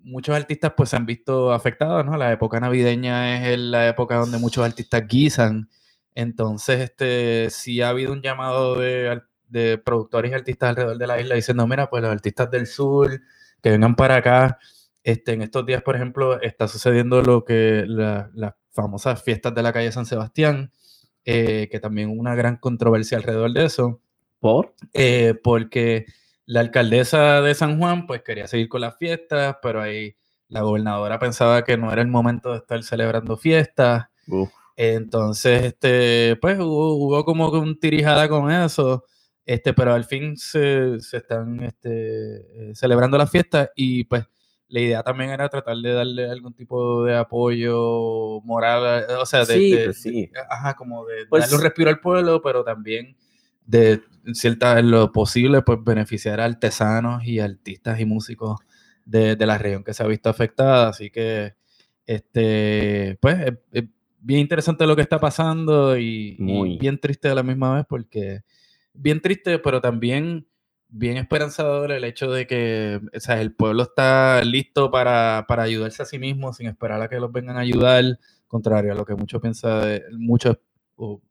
muchos 0.00 0.34
artistas 0.36 0.72
pues 0.76 0.88
se 0.90 0.96
han 0.96 1.04
visto 1.06 1.52
afectados, 1.52 2.04
¿no? 2.06 2.16
La 2.16 2.32
época 2.32 2.60
navideña 2.60 3.50
es 3.50 3.58
la 3.58 3.88
época 3.88 4.16
donde 4.16 4.38
muchos 4.38 4.64
artistas 4.64 5.02
guisan. 5.08 5.68
Entonces, 6.14 6.80
este, 6.80 7.48
sí 7.50 7.82
ha 7.82 7.90
habido 7.90 8.12
un 8.12 8.22
llamado 8.22 8.76
de, 8.76 9.20
de 9.48 9.78
productores 9.78 10.30
y 10.30 10.34
artistas 10.34 10.70
alrededor 10.70 10.96
de 10.98 11.06
la 11.06 11.20
isla 11.20 11.34
diciendo, 11.34 11.66
mira, 11.66 11.90
pues 11.90 12.02
los 12.02 12.10
artistas 12.12 12.50
del 12.50 12.66
sur 12.66 13.20
que 13.62 13.70
vengan 13.70 13.94
para 13.96 14.16
acá. 14.16 14.58
Este, 15.02 15.32
en 15.34 15.42
estos 15.42 15.66
días, 15.66 15.82
por 15.82 15.94
ejemplo, 15.96 16.40
está 16.40 16.66
sucediendo 16.68 17.20
lo 17.22 17.44
que 17.44 17.84
la- 17.86 18.30
las 18.34 18.54
famosas 18.72 19.22
fiestas 19.22 19.54
de 19.54 19.62
la 19.62 19.72
calle 19.72 19.92
San 19.92 20.06
Sebastián, 20.06 20.72
eh, 21.26 21.68
que 21.70 21.80
también 21.80 22.18
una 22.18 22.34
gran 22.34 22.56
controversia 22.56 23.18
alrededor 23.18 23.52
de 23.52 23.64
eso 23.66 24.00
¿Por? 24.38 24.74
eh, 24.94 25.34
porque 25.42 26.06
la 26.46 26.60
alcaldesa 26.60 27.42
de 27.42 27.54
San 27.54 27.78
Juan 27.78 28.06
pues 28.06 28.22
quería 28.22 28.46
seguir 28.46 28.68
con 28.68 28.80
las 28.80 28.96
fiestas, 28.96 29.56
pero 29.60 29.82
ahí 29.82 30.16
la 30.48 30.62
gobernadora 30.62 31.18
pensaba 31.18 31.64
que 31.64 31.76
no 31.76 31.92
era 31.92 32.00
el 32.02 32.08
momento 32.08 32.52
de 32.52 32.58
estar 32.58 32.82
celebrando 32.84 33.36
fiestas. 33.36 34.06
Entonces, 34.76 35.64
este, 35.64 36.36
pues 36.40 36.58
hubo, 36.60 36.94
hubo 36.94 37.24
como 37.24 37.48
un 37.50 37.78
tirijada 37.80 38.28
con 38.28 38.50
eso, 38.52 39.04
este, 39.44 39.72
pero 39.74 39.94
al 39.94 40.04
fin 40.04 40.36
se, 40.36 41.00
se 41.00 41.16
están 41.16 41.62
este, 41.64 42.70
eh, 42.70 42.74
celebrando 42.74 43.18
las 43.18 43.30
fiestas 43.30 43.70
y 43.74 44.04
pues 44.04 44.24
la 44.68 44.80
idea 44.80 45.02
también 45.02 45.30
era 45.30 45.48
tratar 45.48 45.76
de 45.76 45.92
darle 45.92 46.30
algún 46.30 46.52
tipo 46.54 47.04
de 47.04 47.16
apoyo 47.16 48.40
moral, 48.42 49.04
eh, 49.08 49.14
o 49.14 49.26
sea, 49.26 49.44
de, 49.44 49.54
Sí, 49.54 49.70
de- 49.72 49.84
pues 49.84 50.02
sí. 50.02 50.26
de- 50.26 50.32
ajá, 50.50 50.74
como 50.74 51.04
de 51.06 51.26
Pues- 51.26 51.42
darle 51.44 51.56
un 51.56 51.62
respiro 51.62 51.90
al 51.90 52.00
pueblo, 52.00 52.42
pero 52.42 52.64
también 52.64 53.16
de 53.64 54.00
cierta, 54.32 54.78
en 54.78 54.90
lo 54.90 55.12
posible, 55.12 55.62
pues 55.62 55.78
beneficiar 55.82 56.40
a 56.40 56.44
artesanos 56.44 57.24
y 57.24 57.38
artistas 57.40 57.98
y 58.00 58.04
músicos 58.04 58.58
de, 59.04 59.36
de 59.36 59.46
la 59.46 59.58
región 59.58 59.84
que 59.84 59.94
se 59.94 60.02
ha 60.02 60.06
visto 60.06 60.28
afectada. 60.30 60.88
Así 60.88 61.10
que, 61.10 61.54
este, 62.06 63.18
pues, 63.20 63.38
es, 63.40 63.54
es 63.72 63.84
bien 64.20 64.40
interesante 64.40 64.86
lo 64.86 64.96
que 64.96 65.02
está 65.02 65.18
pasando 65.20 65.96
y, 65.98 66.36
y 66.38 66.78
bien 66.78 66.98
triste 66.98 67.28
a 67.28 67.34
la 67.34 67.42
misma 67.42 67.74
vez 67.76 67.86
porque, 67.88 68.40
bien 68.92 69.20
triste, 69.20 69.58
pero 69.58 69.80
también 69.80 70.46
bien 70.88 71.16
esperanzador 71.16 71.92
el 71.92 72.04
hecho 72.04 72.30
de 72.30 72.46
que 72.46 73.00
o 73.14 73.20
sea, 73.20 73.40
el 73.40 73.52
pueblo 73.52 73.82
está 73.84 74.42
listo 74.44 74.90
para, 74.90 75.44
para 75.48 75.64
ayudarse 75.64 76.02
a 76.02 76.06
sí 76.06 76.18
mismo 76.18 76.52
sin 76.52 76.68
esperar 76.68 77.02
a 77.02 77.08
que 77.08 77.20
los 77.20 77.32
vengan 77.32 77.56
a 77.56 77.60
ayudar, 77.60 78.18
contrario 78.46 78.92
a 78.92 78.94
lo 78.94 79.04
que 79.04 79.14
muchos 79.14 79.42
muchos 80.12 80.58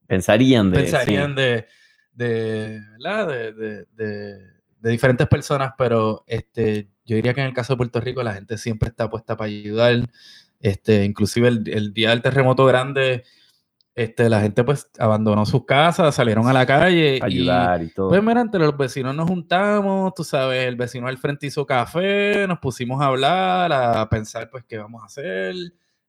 pensarían 0.08 0.72
de 0.72 0.80
pensarían 0.82 1.30
sí. 1.36 1.42
de, 1.42 1.66
de, 2.14 2.82
¿verdad? 3.00 3.28
De, 3.28 3.54
de- 3.54 3.86
de- 3.96 4.56
de 4.80 4.92
diferentes 4.92 5.26
personas, 5.28 5.72
pero 5.80 6.24
este, 6.28 6.90
yo 7.06 7.16
diría 7.16 7.34
que 7.34 7.42
en 7.42 7.48
el 7.48 7.54
caso 7.56 7.74
de 7.74 7.78
Puerto 7.78 8.00
Rico 8.00 8.22
la 8.22 8.36
gente 8.36 8.56
siempre 8.60 8.90
está 8.90 9.10
puesta 9.10 9.36
para 9.36 9.48
ayudar. 9.48 10.08
Este, 10.60 11.04
inclusive 11.06 11.48
el, 11.48 11.64
el 11.74 11.92
día 11.92 12.12
del 12.12 12.22
terremoto 12.22 12.66
grande, 12.66 13.24
este, 13.96 14.30
la 14.30 14.42
gente 14.42 14.66
pues 14.66 14.92
abandonó 15.00 15.46
sus 15.46 15.66
casas, 15.66 16.14
salieron 16.14 16.48
a 16.48 16.54
la 16.54 16.66
calle. 16.66 17.18
y, 17.18 17.24
ayudar 17.24 17.82
y 17.82 17.90
todo. 17.90 18.10
pues 18.10 18.22
mira, 18.22 18.42
entre 18.42 18.60
los 18.60 18.78
vecinos 18.78 19.16
nos 19.16 19.30
juntamos, 19.30 20.14
tú 20.14 20.24
sabes, 20.26 20.68
el 20.68 20.76
vecino 20.76 21.08
al 21.08 21.18
frente 21.18 21.48
hizo 21.48 21.66
café, 21.66 22.46
nos 22.46 22.60
pusimos 22.60 23.02
a 23.02 23.06
hablar, 23.06 23.72
a 23.72 24.08
pensar 24.10 24.50
pues 24.50 24.66
qué 24.66 24.78
vamos 24.78 25.02
a 25.02 25.06
hacer, 25.06 25.56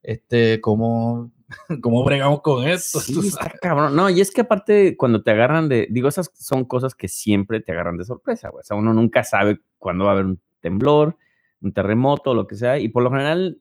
este, 0.03 0.61
cómo, 0.61 1.31
cómo 1.81 2.05
bregamos 2.05 2.41
con 2.41 2.67
esto. 2.67 2.99
Sí, 3.01 3.29
está 3.29 3.51
cabrón. 3.61 3.95
No, 3.95 4.11
y 4.11 4.21
es 4.21 4.33
que 4.33 4.41
aparte, 4.43 4.97
cuando 4.97 5.23
te 5.23 5.31
agarran 5.31 5.69
de. 5.69 5.87
Digo, 5.91 6.09
esas 6.09 6.31
son 6.35 6.65
cosas 6.65 6.95
que 6.95 7.09
siempre 7.09 7.61
te 7.61 7.73
agarran 7.73 7.97
de 7.97 8.05
sorpresa, 8.05 8.49
güey. 8.49 8.63
O 8.63 8.65
sea, 8.65 8.77
uno 8.77 8.93
nunca 8.93 9.25
sabe 9.25 9.61
cuándo 9.79 10.05
va 10.05 10.11
a 10.11 10.15
haber 10.15 10.27
un 10.27 10.41
temblor, 10.61 11.17
un 11.61 11.73
terremoto, 11.73 12.35
lo 12.35 12.47
que 12.47 12.57
sea. 12.57 12.79
Y 12.79 12.89
por 12.89 13.03
lo 13.03 13.11
general, 13.11 13.61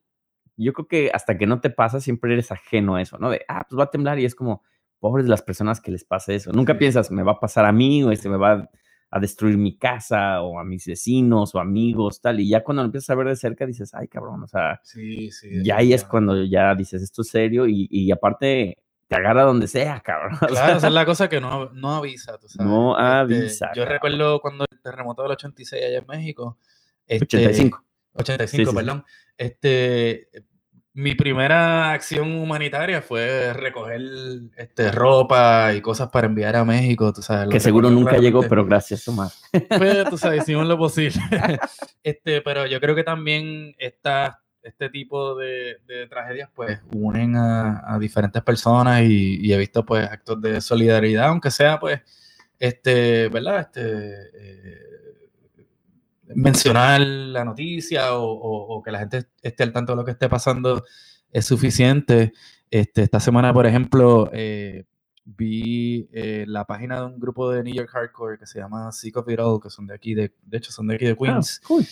yo 0.57 0.73
creo 0.73 0.87
que 0.87 1.11
hasta 1.13 1.37
que 1.37 1.45
no 1.47 1.59
te 1.61 1.69
pasa, 1.69 1.99
siempre 1.99 2.33
eres 2.33 2.51
ajeno 2.51 2.95
a 2.95 3.01
eso, 3.01 3.17
¿no? 3.17 3.29
De, 3.29 3.45
ah, 3.47 3.65
pues 3.69 3.79
va 3.79 3.83
a 3.85 3.91
temblar 3.91 4.19
y 4.19 4.25
es 4.25 4.35
como, 4.35 4.63
pobres 4.99 5.27
las 5.27 5.41
personas 5.41 5.81
que 5.81 5.91
les 5.91 6.03
pasa 6.03 6.33
eso. 6.33 6.51
Nunca 6.51 6.77
piensas, 6.77 7.11
me 7.11 7.23
va 7.23 7.33
a 7.33 7.39
pasar 7.39 7.65
a 7.65 7.71
mí, 7.71 8.03
o 8.03 8.11
este 8.11 8.29
me 8.29 8.37
va 8.37 8.69
a 9.11 9.19
destruir 9.19 9.57
mi 9.57 9.77
casa, 9.77 10.41
o 10.41 10.59
a 10.59 10.63
mis 10.63 10.85
vecinos, 10.87 11.53
o 11.55 11.59
amigos, 11.59 12.21
tal. 12.21 12.39
Y 12.39 12.49
ya 12.49 12.63
cuando 12.63 12.81
lo 12.83 12.87
empiezas 12.87 13.11
a 13.11 13.15
ver 13.15 13.27
de 13.27 13.35
cerca, 13.35 13.65
dices, 13.65 13.93
ay, 13.93 14.07
cabrón, 14.07 14.43
o 14.43 14.47
sea, 14.47 14.79
Sí, 14.83 15.31
sí. 15.31 15.63
ya 15.63 15.77
ahí 15.77 15.93
es 15.93 16.03
cuando 16.03 16.43
ya 16.43 16.73
dices, 16.75 17.01
esto 17.03 17.21
es 17.21 17.29
serio 17.29 17.67
y, 17.67 17.87
y 17.91 18.11
aparte 18.11 18.77
te 19.07 19.15
agarra 19.15 19.43
donde 19.43 19.67
sea, 19.67 19.99
cabrón. 20.01 20.31
O 20.41 20.47
Claro, 20.47 20.71
esa 20.71 20.79
sea, 20.79 20.89
es 20.89 20.93
la 20.95 21.05
cosa 21.05 21.29
que 21.29 21.39
no, 21.39 21.69
no 21.71 21.95
avisa, 21.95 22.37
tú 22.39 22.49
sabes. 22.49 22.67
No 22.69 22.97
Este, 22.97 23.35
avisa, 23.35 23.71
yo 23.75 23.85
recuerdo 23.85 24.39
cuando 24.41 24.65
el 24.69 24.79
terremoto 24.81 25.21
del 25.21 25.33
86 25.33 25.83
allá 25.85 25.99
en 25.99 26.07
México. 26.07 26.57
este, 27.05 27.25
85. 27.37 27.83
85, 28.15 28.47
Sí, 28.47 28.57
sí, 28.57 28.65
sí. 28.65 28.75
perdón. 28.75 29.05
Este, 29.37 30.29
mi 30.93 31.13
primera 31.13 31.91
acción 31.91 32.31
humanitaria 32.37 33.01
fue 33.01 33.51
recoger 33.53 34.01
este, 34.55 34.91
ropa 34.91 35.73
y 35.73 35.81
cosas 35.81 36.09
para 36.09 36.27
enviar 36.27 36.55
a 36.55 36.63
México, 36.63 37.11
tú 37.11 37.21
sabes. 37.21 37.49
Que 37.49 37.59
seguro 37.59 37.89
nunca 37.89 38.11
llegó, 38.13 38.39
claramente. 38.39 38.49
pero 38.49 38.65
gracias, 38.65 39.03
Tomás. 39.03 39.41
Pues, 39.67 40.09
tú 40.09 40.17
sabes, 40.17 40.41
hicimos 40.43 40.65
lo 40.67 40.77
posible. 40.77 41.21
este, 42.01 42.41
pero 42.41 42.65
yo 42.65 42.79
creo 42.79 42.95
que 42.95 43.03
también 43.03 43.75
esta, 43.77 44.41
este 44.63 44.89
tipo 44.89 45.35
de, 45.35 45.79
de 45.85 46.07
tragedias 46.07 46.49
pues 46.55 46.79
unen 46.93 47.35
a, 47.35 47.83
a 47.93 47.99
diferentes 47.99 48.41
personas 48.41 49.01
y, 49.03 49.45
y 49.45 49.51
he 49.51 49.57
visto 49.57 49.85
pues 49.85 50.09
actos 50.09 50.41
de 50.41 50.61
solidaridad, 50.61 51.27
aunque 51.27 51.51
sea 51.51 51.77
pues 51.77 51.99
este, 52.57 53.27
¿verdad? 53.27 53.59
Este, 53.59 53.81
eh, 54.33 54.77
mencionar 56.33 57.01
la 57.01 57.45
noticia 57.45 58.15
o, 58.15 58.23
o- 58.25 58.77
o 58.77 58.81
que 58.83 58.91
la 58.91 58.99
gente 58.99 59.25
esté 59.41 59.63
al 59.63 59.71
tanto 59.71 59.91
de 59.93 59.97
lo 59.97 60.05
que 60.05 60.11
esté 60.11 60.27
pasando 60.29 60.83
es 61.31 61.45
suficiente. 61.45 62.33
Este, 62.71 63.03
esta 63.03 63.19
semana, 63.19 63.53
por 63.53 63.65
ejemplo, 63.67 64.29
eh, 64.33 64.85
vi 65.23 66.07
eh, 66.13 66.45
la 66.47 66.65
página 66.65 66.99
de 66.99 67.05
un 67.07 67.19
grupo 67.19 67.49
de 67.51 67.63
New 67.63 67.73
York 67.73 67.89
Hardcore 67.91 68.37
que 68.37 68.45
se 68.47 68.59
llama 68.59 68.91
Sick 68.91 69.17
of 69.17 69.29
It 69.29 69.39
All, 69.39 69.59
que 69.61 69.69
son 69.69 69.87
de 69.87 69.93
aquí, 69.95 70.13
de, 70.13 70.33
de 70.43 70.57
hecho 70.57 70.71
son 70.71 70.87
de 70.87 70.95
aquí 70.95 71.05
de 71.05 71.15
Queens, 71.15 71.59
Ah, 71.63 71.67
cool. 71.67 71.85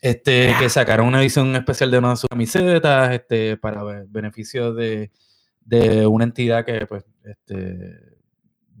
este, 0.00 0.54
que 0.58 0.68
sacaron 0.68 1.06
una 1.06 1.20
edición 1.20 1.54
especial 1.56 1.90
de 1.90 1.98
una 1.98 2.10
de 2.10 2.16
sus 2.16 2.28
camisetas 2.28 3.12
este, 3.12 3.56
para 3.56 3.82
be- 3.84 4.04
beneficio 4.08 4.72
de, 4.74 5.10
de 5.64 6.06
una 6.06 6.24
entidad 6.24 6.64
que 6.64 6.84
pues, 6.86 7.04
este, 7.24 8.16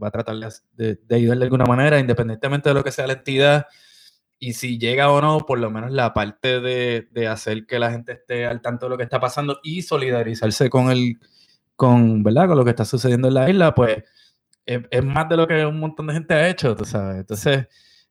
va 0.02 0.08
a 0.08 0.10
tratar 0.10 0.36
de, 0.76 0.96
de 0.96 1.14
ayudar 1.14 1.38
de 1.38 1.44
alguna 1.44 1.66
manera, 1.66 1.98
independientemente 2.00 2.68
de 2.70 2.74
lo 2.74 2.82
que 2.82 2.90
sea 2.92 3.06
la 3.06 3.12
entidad. 3.14 3.66
Y 4.40 4.54
si 4.54 4.78
llega 4.78 5.12
o 5.12 5.20
no, 5.20 5.46
por 5.46 5.58
lo 5.58 5.70
menos 5.70 5.92
la 5.92 6.12
parte 6.14 6.60
de, 6.60 7.06
de 7.12 7.28
hacer 7.28 7.66
que 7.66 7.78
la 7.78 7.92
gente 7.92 8.12
esté 8.12 8.46
al 8.46 8.62
tanto 8.62 8.86
de 8.86 8.90
lo 8.90 8.96
que 8.96 9.04
está 9.04 9.20
pasando 9.20 9.60
y 9.62 9.82
solidarizarse 9.82 10.70
con 10.70 10.90
el, 10.90 11.18
con, 11.76 12.22
¿verdad? 12.22 12.48
Con 12.48 12.56
lo 12.56 12.64
que 12.64 12.70
está 12.70 12.86
sucediendo 12.86 13.28
en 13.28 13.34
la 13.34 13.50
isla, 13.50 13.74
pues 13.74 14.02
es, 14.64 14.80
es 14.90 15.04
más 15.04 15.28
de 15.28 15.36
lo 15.36 15.46
que 15.46 15.64
un 15.66 15.78
montón 15.78 16.06
de 16.06 16.14
gente 16.14 16.34
ha 16.34 16.48
hecho, 16.48 16.74
tú 16.74 16.84
sabes. 16.86 17.18
Entonces, 17.18 17.68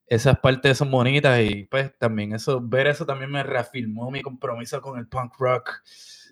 esas 0.09 0.39
partes 0.39 0.77
son 0.77 0.89
bonitas 0.89 1.39
y 1.39 1.65
pues 1.65 1.97
también 1.99 2.33
eso, 2.33 2.59
ver 2.61 2.87
eso 2.87 3.05
también 3.05 3.31
me 3.31 3.43
reafirmó 3.43 4.09
mi 4.09 4.21
compromiso 4.21 4.81
con 4.81 4.97
el 4.97 5.07
punk 5.07 5.33
rock, 5.37 5.83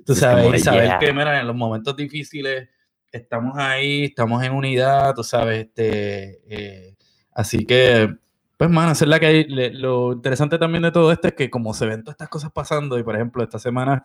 tú 0.05 0.13
Es 0.13 0.19
sabes, 0.19 0.51
y 0.53 0.59
saber 0.59 0.85
yeah. 0.85 0.99
que, 0.99 1.13
mira, 1.13 1.39
en 1.39 1.45
los 1.45 1.55
momentos 1.55 1.95
difíciles 1.95 2.69
estamos 3.11 3.53
ahí, 3.57 4.05
estamos 4.05 4.43
en 4.43 4.53
unidad, 4.53 5.13
tú 5.13 5.23
sabes, 5.23 5.65
este, 5.65 6.41
eh, 6.49 6.97
así 7.33 7.65
que, 7.65 8.15
pues, 8.57 8.69
mano, 8.69 8.91
esa 8.91 9.05
es 9.05 9.09
la 9.09 9.19
que 9.19 9.25
hay. 9.27 9.43
Le- 9.45 9.73
lo 9.73 10.13
interesante 10.13 10.57
también 10.57 10.83
de 10.83 10.91
todo 10.91 11.11
esto 11.11 11.27
es 11.27 11.33
que 11.35 11.49
como 11.49 11.73
se 11.73 11.85
ven 11.85 12.01
todas 12.03 12.15
estas 12.15 12.29
cosas 12.29 12.51
pasando, 12.51 12.97
y 12.99 13.03
por 13.03 13.15
ejemplo, 13.15 13.43
esta 13.43 13.59
semana 13.59 14.03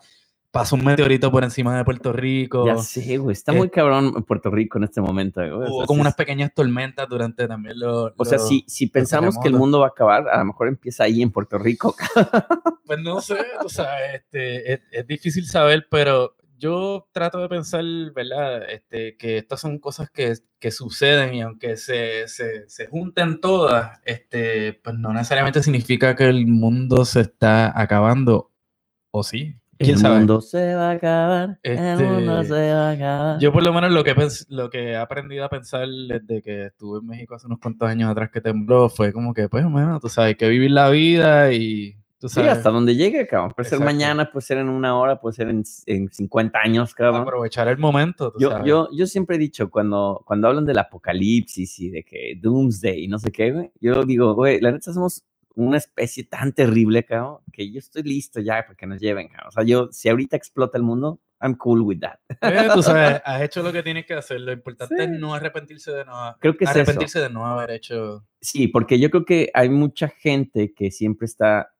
pasó 0.51 0.75
un 0.75 0.85
meteorito 0.85 1.31
por 1.31 1.43
encima 1.43 1.75
de 1.75 1.83
Puerto 1.83 2.13
Rico, 2.13 2.67
Ya 2.67 2.77
sé, 2.77 3.17
güey. 3.17 3.33
Está 3.33 3.53
eh, 3.53 3.57
muy 3.57 3.69
cabrón 3.71 4.13
en 4.15 4.21
Puerto 4.21 4.51
Rico 4.51 4.77
en 4.77 4.83
este 4.83 5.01
momento. 5.01 5.41
güey. 5.41 5.51
O 5.67 5.71
hubo 5.71 5.77
sea, 5.79 5.87
como 5.87 6.01
unas 6.01 6.13
pequeñas 6.13 6.53
tormentas 6.53 7.09
durante 7.09 7.47
también 7.47 7.79
los... 7.79 8.11
O 8.15 8.23
sea, 8.23 8.37
si, 8.37 8.63
si 8.67 8.85
pensamos 8.85 9.39
que 9.41 9.47
el 9.47 9.55
mundo 9.55 9.79
va 9.79 9.87
a 9.87 9.89
acabar, 9.89 10.29
a 10.29 10.37
lo 10.37 10.45
mejor 10.45 10.67
empieza 10.67 11.05
ahí 11.05 11.23
en 11.23 11.31
Puerto 11.31 11.57
Rico. 11.57 11.95
Pues 12.85 12.99
no 12.99 13.21
sé, 13.21 13.37
tú 13.61 13.69
sabes, 13.69 14.15
este, 14.15 14.73
es, 14.73 14.81
es 14.91 15.07
difícil 15.07 15.45
saber, 15.47 15.87
pero 15.89 16.35
yo 16.57 17.07
trato 17.11 17.39
de 17.39 17.49
pensar, 17.49 17.83
¿verdad? 18.15 18.69
Este, 18.69 19.17
que 19.17 19.37
estas 19.37 19.59
son 19.61 19.79
cosas 19.79 20.09
que, 20.09 20.33
que 20.59 20.71
suceden 20.71 21.33
y 21.35 21.41
aunque 21.41 21.77
se, 21.77 22.27
se, 22.27 22.69
se 22.69 22.87
junten 22.87 23.41
todas, 23.41 23.99
este, 24.05 24.73
pues 24.83 24.95
no 24.97 25.13
necesariamente 25.13 25.61
significa 25.63 26.15
que 26.15 26.25
el 26.29 26.47
mundo 26.47 27.05
se 27.05 27.21
está 27.21 27.79
acabando, 27.79 28.51
¿o 29.11 29.23
sí? 29.23 29.55
¿Quién 29.77 29.95
el 29.95 29.97
sabe? 29.97 30.17
mundo 30.19 30.39
se 30.41 30.75
va 30.75 30.91
a 30.91 30.93
acabar. 30.93 31.59
El 31.63 32.07
mundo 32.07 32.41
Este, 32.41 32.55
se 32.55 32.73
va 32.73 32.89
a 32.89 32.91
acabar. 32.91 33.39
Yo 33.39 33.51
por 33.51 33.63
lo 33.63 33.73
menos 33.73 33.91
lo 33.91 34.03
que, 34.03 34.15
lo 34.49 34.69
que 34.69 34.91
he 34.91 34.95
aprendido 34.95 35.43
a 35.45 35.49
pensar 35.49 35.87
desde 35.87 36.41
que 36.41 36.65
estuve 36.67 36.99
en 36.99 37.07
México 37.07 37.35
hace 37.35 37.47
unos 37.47 37.59
cuantos 37.59 37.89
años 37.89 38.09
atrás 38.09 38.29
que 38.31 38.39
tembló 38.41 38.89
fue 38.89 39.11
como 39.11 39.33
que, 39.33 39.49
pues, 39.49 39.65
bueno, 39.69 39.99
tú 39.99 40.07
sabes, 40.09 40.29
hay 40.29 40.35
que 40.35 40.47
vivir 40.49 40.71
la 40.71 40.89
vida 40.89 41.51
y 41.51 41.97
tú 42.23 42.29
Sí, 42.29 42.35
sabes, 42.35 42.51
hasta 42.53 42.69
donde 42.69 42.95
llegue, 42.95 43.27
cabrón. 43.27 43.51
Puede 43.53 43.67
ser 43.67 43.75
Exacto. 43.79 43.93
mañana, 43.93 44.31
puede 44.31 44.45
ser 44.45 44.57
en 44.59 44.69
una 44.69 44.97
hora, 44.97 45.19
puede 45.19 45.35
ser 45.35 45.49
en, 45.49 45.63
en 45.87 46.09
50 46.09 46.57
años, 46.57 46.93
cabrón. 46.95 47.23
aprovechar 47.23 47.67
el 47.67 47.77
momento, 47.77 48.31
tú 48.31 48.39
Yo, 48.39 48.49
sabes. 48.51 48.65
yo, 48.65 48.87
yo 48.93 49.05
siempre 49.07 49.35
he 49.35 49.39
dicho, 49.39 49.69
cuando, 49.69 50.23
cuando 50.25 50.47
hablan 50.47 50.65
del 50.65 50.77
apocalipsis 50.77 51.79
y 51.79 51.89
de 51.89 52.03
que 52.05 52.39
Doomsday 52.41 53.03
y 53.03 53.07
no 53.09 53.19
sé 53.19 53.29
qué, 53.31 53.51
güey, 53.51 53.71
yo 53.81 54.03
digo, 54.05 54.33
güey, 54.35 54.61
la 54.61 54.71
neta 54.71 54.93
somos 54.93 55.23
una 55.55 55.77
especie 55.77 56.23
tan 56.23 56.53
terrible, 56.53 57.03
cabrón, 57.03 57.39
que 57.51 57.69
yo 57.71 57.77
estoy 57.79 58.03
listo 58.03 58.39
ya 58.39 58.63
para 58.63 58.75
que 58.75 58.87
nos 58.87 58.99
lleven, 59.01 59.27
cabrón. 59.27 59.49
O 59.49 59.51
sea, 59.51 59.63
yo, 59.63 59.89
si 59.91 60.07
ahorita 60.09 60.37
explota 60.37 60.77
el 60.77 60.83
mundo, 60.83 61.19
I'm 61.41 61.55
cool 61.57 61.81
with 61.81 61.99
that. 61.99 62.19
Eh, 62.41 62.69
tú 62.73 62.81
sabes, 62.81 63.21
has 63.25 63.41
hecho 63.41 63.61
lo 63.61 63.73
que 63.73 63.83
tienes 63.83 64.05
que 64.05 64.13
hacer. 64.13 64.39
Lo 64.39 64.53
importante 64.53 64.95
es 65.03 65.09
Sí. 65.11 65.17
no 65.19 65.33
arrepentirse 65.35 65.91
de 65.91 66.05
no, 66.05 66.37
Creo 66.39 66.55
que 66.55 66.63
es 66.63 66.69
eso. 66.71 66.79
arrepentirse 66.79 67.19
de 67.19 67.29
no 67.29 67.45
haber 67.45 67.71
hecho. 67.71 68.25
Sí, 68.39 68.69
porque 68.69 68.97
yo 68.97 69.09
creo 69.11 69.25
que 69.25 69.51
hay 69.53 69.67
mucha 69.69 70.07
gente 70.07 70.73
que 70.73 70.89
siempre 70.89 71.25
está 71.25 71.72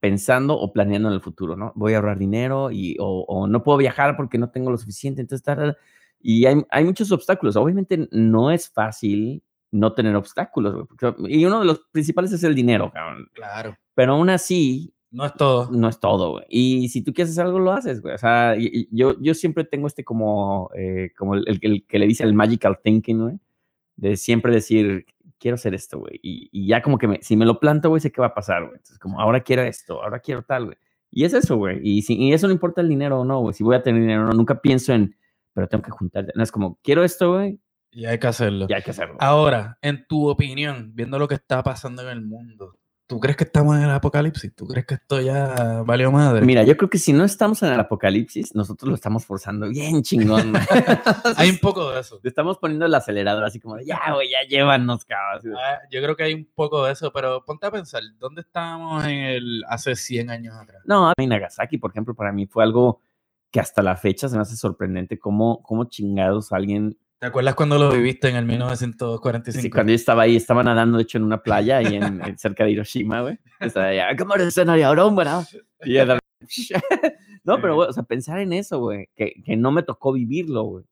pensando 0.00 0.54
o 0.58 0.72
planeando 0.72 1.08
en 1.08 1.14
el 1.14 1.20
futuro, 1.20 1.56
¿no? 1.56 1.72
Voy 1.74 1.92
a 1.92 1.96
ahorrar 1.96 2.18
dinero 2.18 2.70
y, 2.70 2.96
o, 3.00 3.24
o 3.28 3.46
no 3.46 3.62
puedo 3.62 3.78
viajar 3.78 4.16
porque 4.16 4.38
no 4.38 4.50
tengo 4.50 4.70
lo 4.70 4.78
suficiente, 4.78 5.20
entonces, 5.20 5.42
tal, 5.44 5.76
y 6.20 6.46
hay, 6.46 6.56
hay 6.70 6.84
muchos 6.84 7.10
obstáculos. 7.12 7.56
Obviamente 7.56 8.08
no 8.12 8.50
es 8.50 8.68
fácil 8.70 9.42
no 9.70 9.92
tener 9.92 10.16
obstáculos, 10.16 10.86
y 11.28 11.44
uno 11.44 11.60
de 11.60 11.66
los 11.66 11.80
principales 11.92 12.32
es 12.32 12.42
el 12.44 12.54
dinero, 12.54 12.90
cabrón. 12.92 13.28
Claro. 13.34 13.76
Pero 13.94 14.14
aún 14.14 14.30
así, 14.30 14.94
No 15.10 15.26
es 15.26 15.34
todo. 15.34 15.70
no 15.70 15.88
es 15.88 16.00
todo, 16.00 16.30
güey. 16.32 16.44
Y 16.48 16.88
si 16.88 17.02
tú 17.02 17.12
quieres 17.12 17.32
hacer 17.32 17.44
algo, 17.46 17.58
lo 17.58 17.72
haces, 17.72 18.00
güey. 18.00 18.14
O 18.14 18.18
sea, 18.18 18.56
y- 18.56 18.70
y 18.72 18.88
yo, 18.96 19.20
yo 19.20 19.34
siempre 19.34 19.64
tengo 19.64 19.86
este 19.86 20.04
como, 20.04 20.70
eh, 20.74 21.10
como 21.18 21.34
el, 21.34 21.44
el- 21.48 21.58
el 21.62 21.86
que 21.86 21.98
le 21.98 22.06
dice 22.06 22.24
el 22.24 22.32
magical 22.34 22.78
thinking, 22.82 23.18
güey. 23.22 23.38
De 23.96 24.16
siempre 24.16 24.54
decir, 24.54 25.04
quiero 25.38 25.54
hacer 25.56 25.74
esto, 25.74 25.98
güey. 25.98 26.18
Y, 26.22 26.48
y 26.52 26.66
ya 26.68 26.82
como 26.82 26.98
que 26.98 27.08
me- 27.08 27.22
si 27.22 27.36
me 27.36 27.46
lo 27.46 27.58
planto, 27.60 27.88
güey, 27.88 28.00
sé 28.00 28.10
qué 28.12 28.20
va 28.20 28.28
a 28.28 28.34
pasar, 28.34 28.62
güey. 28.62 28.74
Entonces, 28.76 28.98
como, 28.98 29.20
ahora 29.20 29.40
quiero 29.42 29.62
esto, 29.62 30.02
ahora 30.02 30.20
quiero 30.20 30.42
tal, 30.42 30.66
güey. 30.66 30.76
Y 31.10 31.24
es 31.24 31.32
eso, 31.32 31.56
güey. 31.56 31.80
Y, 31.82 32.02
si, 32.02 32.16
y 32.16 32.32
eso 32.32 32.46
no 32.46 32.52
importa 32.52 32.80
el 32.80 32.88
dinero 32.88 33.20
o 33.20 33.24
no, 33.24 33.40
güey. 33.40 33.54
Si 33.54 33.64
voy 33.64 33.76
a 33.76 33.82
tener 33.82 34.00
dinero 34.02 34.22
o 34.22 34.26
no, 34.26 34.32
nunca 34.32 34.60
pienso 34.60 34.92
en, 34.92 35.16
pero 35.54 35.66
tengo 35.68 35.82
que 35.82 35.90
juntar. 35.90 36.26
No 36.34 36.42
es 36.42 36.52
como, 36.52 36.78
quiero 36.82 37.02
esto, 37.04 37.32
güey, 37.34 37.58
Y 37.90 38.04
hay 38.04 38.18
que 38.18 38.26
hacerlo. 38.26 38.66
y 38.68 38.72
hay 38.74 38.82
que 38.82 38.90
hacerlo. 38.90 39.16
Ahora, 39.20 39.78
en 39.80 40.06
tu 40.06 40.28
opinión, 40.28 40.90
viendo 40.94 41.18
lo 41.18 41.26
que 41.26 41.34
está 41.36 41.62
pasando 41.62 42.02
en 42.02 42.08
el 42.08 42.20
mundo, 42.22 42.76
¿tú 43.08 43.18
crees 43.18 43.36
que 43.38 43.44
estamos 43.44 43.76
en 43.76 43.84
el 43.84 43.90
apocalipsis? 43.90 44.54
¿Tú 44.54 44.66
crees 44.66 44.86
que 44.86 44.94
esto 44.94 45.20
ya 45.20 45.82
valió 45.84 46.12
madre? 46.12 46.44
Mira, 46.44 46.62
yo 46.62 46.76
creo 46.76 46.90
que 46.90 46.98
si 46.98 47.14
no 47.14 47.24
estamos 47.24 47.62
en 47.62 47.72
el 47.72 47.80
apocalipsis, 47.80 48.54
nosotros 48.54 48.90
lo 48.90 48.94
estamos 48.94 49.24
forzando 49.24 49.68
bien 49.68 50.02
chingón. 50.02 50.52
Hay 51.36 51.48
un 51.48 51.58
poco 51.58 51.90
de 51.90 52.00
eso. 52.00 52.20
Le 52.22 52.28
estamos 52.28 52.58
poniendo 52.58 52.84
el 52.84 52.94
acelerador 52.94 53.42
así 53.44 53.58
como 53.58 53.76
de, 53.76 53.86
ya, 53.86 54.12
güey, 54.12 54.30
ya 54.30 54.46
llévanos, 54.46 55.06
cabrón. 55.06 55.54
Ah, 55.56 55.78
Yo 55.90 56.02
creo 56.02 56.14
que 56.14 56.24
hay 56.24 56.34
un 56.34 56.46
poco 56.54 56.84
de 56.84 56.92
eso, 56.92 57.10
pero 57.10 57.44
ponte 57.44 57.66
a 57.66 57.70
pensar, 57.70 58.02
¿dónde 58.18 58.42
estábamos 58.42 59.04
en 59.06 59.18
el 59.18 59.64
hace 59.68 59.96
100 59.96 60.30
años 60.30 60.54
atrás? 60.54 60.82
No, 60.84 61.08
a 61.08 61.14
mí 61.16 61.26
Nagasaki, 61.26 61.78
por 61.78 61.90
ejemplo, 61.90 62.14
para 62.14 62.30
mí 62.30 62.46
fue 62.46 62.62
algo 62.62 63.00
que 63.50 63.58
hasta 63.58 63.82
la 63.82 63.96
fecha 63.96 64.28
se 64.28 64.36
me 64.36 64.42
hace 64.42 64.56
sorprendente 64.56 65.18
cómo, 65.18 65.62
cómo 65.62 65.84
chingados 65.84 66.52
alguien... 66.52 66.96
¿Te 67.18 67.26
acuerdas 67.26 67.54
cuando 67.56 67.78
lo 67.78 67.90
viviste 67.92 68.28
en 68.28 68.36
el 68.36 68.44
1945? 68.44 69.60
Sí, 69.62 69.70
cuando 69.70 69.90
yo 69.90 69.96
estaba 69.96 70.22
ahí, 70.22 70.36
estaba 70.36 70.62
nadando, 70.62 70.98
de 70.98 71.02
hecho, 71.02 71.18
en 71.18 71.24
una 71.24 71.42
playa 71.42 71.78
ahí 71.78 71.96
en, 71.96 72.22
en- 72.24 72.38
cerca 72.38 72.64
de 72.64 72.70
Hiroshima, 72.70 73.22
güey. 73.22 73.38
Estaba 73.60 73.86
allá, 73.88 74.16
¿cómo 74.16 74.34
eres 74.34 74.48
escenario, 74.48 74.88
¿verdad? 75.16 75.44
Y 75.84 75.94
no, 77.44 77.60
pero, 77.60 77.74
güey, 77.74 77.88
o 77.88 77.92
sea, 77.92 78.04
pensar 78.04 78.38
en 78.38 78.52
eso, 78.52 78.78
güey, 78.78 79.08
que, 79.16 79.42
que 79.44 79.56
no 79.56 79.72
me 79.72 79.82
tocó 79.82 80.12
vivirlo, 80.12 80.62
güey. 80.62 80.84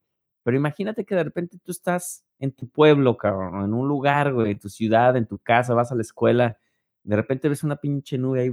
Pero 0.43 0.57
imagínate 0.57 1.05
que 1.05 1.15
de 1.15 1.25
repente 1.25 1.59
tú 1.63 1.71
estás 1.73 2.25
en 2.39 2.53
tu 2.53 2.69
pueblo, 2.69 3.17
cabrón, 3.17 3.65
en 3.65 3.73
un 3.75 3.87
lugar, 3.89 4.33
güey, 4.33 4.53
en 4.53 4.59
tu 4.59 4.69
ciudad, 4.69 5.17
en 5.17 5.27
tu 5.27 5.39
casa, 5.39 5.75
vas 5.75 5.91
a 5.93 5.95
la 5.95 6.03
escuela, 6.03 6.59
de 7.05 7.17
repente 7.17 7.49
ves 7.49 7.63
una 7.63 7.77
pinche 7.77 8.19
nube 8.19 8.41
ahí 8.43 8.51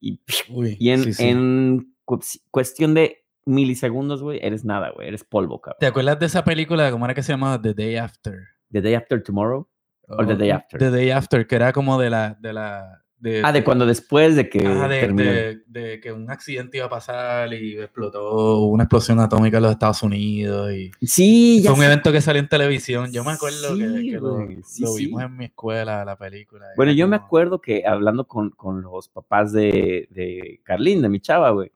y, 0.00 0.20
Uy, 0.50 0.76
y 0.78 0.90
en, 0.90 1.04
sí, 1.04 1.14
sí. 1.14 1.24
en 1.26 1.94
cu- 2.04 2.20
cuestión 2.50 2.92
de 2.94 3.19
milisegundos, 3.46 4.22
güey, 4.22 4.38
eres 4.42 4.64
nada, 4.64 4.90
güey, 4.90 5.08
eres 5.08 5.24
polvo, 5.24 5.60
cabrón. 5.60 5.78
¿Te 5.80 5.86
acuerdas 5.86 6.18
de 6.18 6.26
esa 6.26 6.44
película, 6.44 6.90
cómo 6.90 7.04
era 7.04 7.14
que 7.14 7.22
se 7.22 7.32
llamaba? 7.32 7.60
The 7.60 7.74
Day 7.74 7.96
After. 7.96 8.38
The 8.72 8.80
Day 8.80 8.94
After 8.94 9.22
Tomorrow. 9.22 9.68
Or 10.08 10.26
The 10.26 10.32
Oh, 10.32 10.36
Day 10.36 10.50
After. 10.50 10.78
The 10.78 10.90
Day 10.90 11.10
After, 11.10 11.46
que 11.46 11.54
era 11.56 11.72
como 11.72 11.98
de 12.00 12.10
la... 12.10 12.36
De 12.40 12.52
la 12.52 13.02
de, 13.18 13.42
Ah, 13.44 13.52
de 13.52 13.62
cuando 13.62 13.84
después 13.84 14.34
de 14.34 14.48
que 14.48 14.66
Ajá, 14.66 14.88
de, 14.88 15.00
terminó. 15.00 15.30
de- 15.30 15.58
de 15.66 16.00
que 16.00 16.10
un 16.10 16.30
accidente 16.30 16.78
iba 16.78 16.86
a 16.86 16.88
pasar 16.88 17.52
y 17.52 17.76
explotó 17.78 18.62
una 18.62 18.84
explosión 18.84 19.20
atómica 19.20 19.58
en 19.58 19.62
los 19.64 19.72
Estados 19.72 20.02
Unidos 20.02 20.72
y 20.72 20.90
Sí, 21.02 21.60
ya 21.62 21.68
fue 21.70 21.80
un 21.80 21.84
evento 21.84 22.12
que 22.12 22.22
salió 22.22 22.40
en 22.40 22.48
televisión. 22.48 23.12
Yo 23.12 23.22
me 23.22 23.32
acuerdo 23.32 23.76
que, 23.76 23.86
Sí, 23.88 24.10
que 24.10 24.16
lo, 24.16 24.34
güey, 24.36 24.62
sí, 24.64 24.82
lo 24.84 24.88
sí. 24.92 25.04
vimos 25.04 25.22
en 25.22 25.36
mi 25.36 25.44
escuela, 25.44 26.02
la 26.06 26.16
película. 26.16 26.64
Bueno, 26.76 26.92
yo 26.92 27.06
me 27.08 27.16
acuerdo 27.16 27.60
que 27.60 27.84
hablando 27.86 28.26
con, 28.26 28.50
con 28.50 28.80
los 28.80 29.10
papás 29.10 29.52
de, 29.52 30.08
de 30.10 30.62
Carlín, 30.64 31.02
de 31.02 31.10
mi 31.10 31.20
chava, 31.20 31.50
güey, 31.50 31.70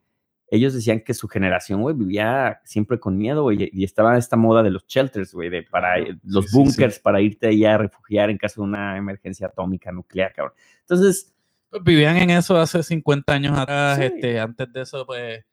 ellos 0.48 0.74
decían 0.74 1.00
que 1.00 1.14
su 1.14 1.26
generación, 1.28 1.80
güey, 1.82 1.94
vivía 1.96 2.60
siempre 2.64 3.00
con 3.00 3.16
miedo, 3.16 3.42
güey, 3.42 3.70
y 3.72 3.84
estaba 3.84 4.16
esta 4.18 4.36
moda 4.36 4.62
de 4.62 4.70
los 4.70 4.86
shelters, 4.86 5.32
güey, 5.34 5.48
de 5.50 5.62
para 5.62 5.94
Claro, 5.96 6.18
los 6.24 6.44
sí, 6.44 6.50
sí, 6.50 6.56
sí. 6.56 6.56
bunkers 6.58 6.98
para 6.98 7.20
irte 7.20 7.48
ahí 7.48 7.64
a 7.64 7.78
refugiar 7.78 8.30
en 8.30 8.38
caso 8.38 8.60
de 8.60 8.68
una 8.68 8.96
emergencia 8.96 9.46
atómica 9.48 9.90
nuclear, 9.90 10.32
cabrón. 10.32 10.54
Entonces, 10.80 11.34
Pues 11.70 11.82
vivían 11.82 12.16
en 12.18 12.30
eso 12.30 12.56
hace 12.56 12.82
50 12.84 13.32
años 13.32 13.58
atrás, 13.58 13.98
Sí. 13.98 14.04
este, 14.04 14.38
antes 14.38 14.72
de 14.72 14.82
eso, 14.82 15.04
pues, 15.06 15.44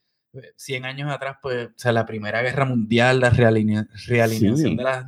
100 0.55 0.85
años 0.85 1.11
atrás, 1.11 1.37
pues, 1.41 1.67
o 1.69 1.71
sea, 1.75 1.91
la 1.91 2.05
Primera 2.05 2.41
Guerra 2.43 2.65
Mundial, 2.65 3.19
la 3.19 3.31
realinea- 3.31 3.87
realineación 4.07 4.57
Sí. 4.57 4.75
de 4.75 4.83
las 4.83 5.05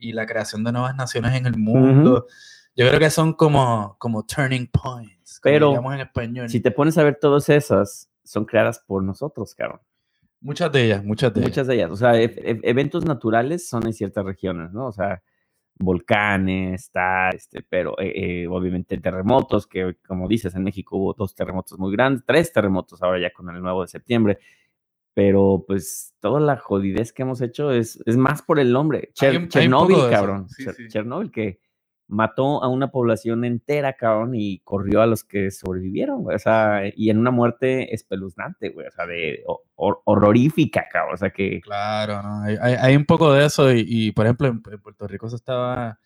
y 0.00 0.12
la 0.12 0.26
creación 0.26 0.62
de 0.64 0.72
nuevas 0.72 0.94
naciones 0.96 1.34
en 1.34 1.46
el 1.46 1.56
mundo. 1.58 2.26
Yo 2.76 2.86
creo 2.88 3.00
que 3.00 3.10
son 3.10 3.32
como, 3.32 3.96
como 3.98 4.24
turning 4.24 4.66
points, 4.68 5.40
como 5.40 5.52
Pero, 5.52 5.66
diríamos 5.68 5.94
en 5.94 6.00
español. 6.00 6.48
si 6.48 6.60
te 6.60 6.70
pones 6.70 6.96
a 6.98 7.02
ver 7.04 7.16
todas 7.20 7.48
esas, 7.48 8.07
son 8.28 8.44
creadas 8.44 8.78
por 8.80 9.02
nosotros, 9.02 9.54
cabrón. 9.54 9.80
Muchas 10.40 10.70
de 10.70 10.84
ellas, 10.84 11.04
muchas 11.04 11.34
de 11.34 11.40
ellas. 11.40 11.50
Muchas 11.50 11.66
de 11.66 11.74
ellas. 11.74 11.90
O 11.90 11.96
sea, 11.96 12.16
e- 12.20 12.24
e- 12.24 12.60
eventos 12.62 13.04
naturales 13.04 13.68
son 13.68 13.86
en 13.86 13.92
ciertas 13.92 14.24
regiones, 14.24 14.72
¿no? 14.72 14.86
O 14.86 14.92
sea, 14.92 15.20
volcanes, 15.80 16.82
está, 16.84 17.30
este, 17.30 17.62
pero 17.62 17.98
eh, 18.00 18.42
eh, 18.42 18.46
obviamente 18.48 18.98
terremotos, 18.98 19.66
que 19.66 19.96
como 20.06 20.28
dices, 20.28 20.54
en 20.54 20.64
México 20.64 20.96
hubo 20.96 21.14
dos 21.14 21.34
terremotos 21.34 21.78
muy 21.78 21.92
grandes, 21.92 22.24
tres 22.26 22.52
terremotos 22.52 23.02
ahora 23.02 23.20
ya 23.20 23.30
con 23.32 23.48
el 23.54 23.62
nuevo 23.62 23.82
de 23.82 23.88
septiembre, 23.88 24.38
pero 25.14 25.64
pues 25.66 26.14
toda 26.20 26.40
la 26.40 26.56
jodidez 26.56 27.12
que 27.12 27.22
hemos 27.22 27.40
hecho 27.40 27.70
es, 27.72 28.00
es 28.06 28.16
más 28.16 28.42
por 28.42 28.58
el 28.58 28.72
nombre. 28.72 29.10
Cher- 29.14 29.48
Chernobyl, 29.48 30.10
cabrón. 30.10 30.48
sí, 30.48 30.64
Cher- 30.64 30.74
sí. 30.74 30.88
Chernobyl 30.88 31.30
que 31.30 31.60
mató 32.08 32.62
a 32.64 32.68
una 32.68 32.90
población 32.90 33.44
entera, 33.44 33.92
cabrón, 33.92 34.34
y 34.34 34.60
corrió 34.60 35.02
a 35.02 35.06
los 35.06 35.24
que 35.24 35.50
sobrevivieron, 35.50 36.22
güey. 36.22 36.36
O 36.36 36.38
sea, 36.38 36.82
y 36.96 37.10
en 37.10 37.18
una 37.18 37.30
muerte 37.30 37.94
espeluznante, 37.94 38.70
güey. 38.70 38.86
O 38.88 38.90
sea, 38.90 39.06
de 39.06 39.42
ho- 39.46 39.62
hor- 39.76 40.00
horrorífica, 40.04 40.86
cabrón. 40.90 41.14
O 41.14 41.18
sea, 41.18 41.30
que 41.30 41.60
Claro, 41.60 42.22
¿no? 42.22 42.42
Hay, 42.42 42.56
hay- 42.60 42.74
hay 42.80 42.96
un 42.96 43.04
poco 43.04 43.32
de 43.32 43.44
eso 43.46 43.70
y, 43.72 43.84
y, 43.86 44.12
por 44.12 44.26
ejemplo, 44.26 44.48
en, 44.48 44.62
en 44.72 44.80
Puerto 44.80 45.06
Rico 45.06 45.28
se 45.28 45.36
estaba 45.36 45.98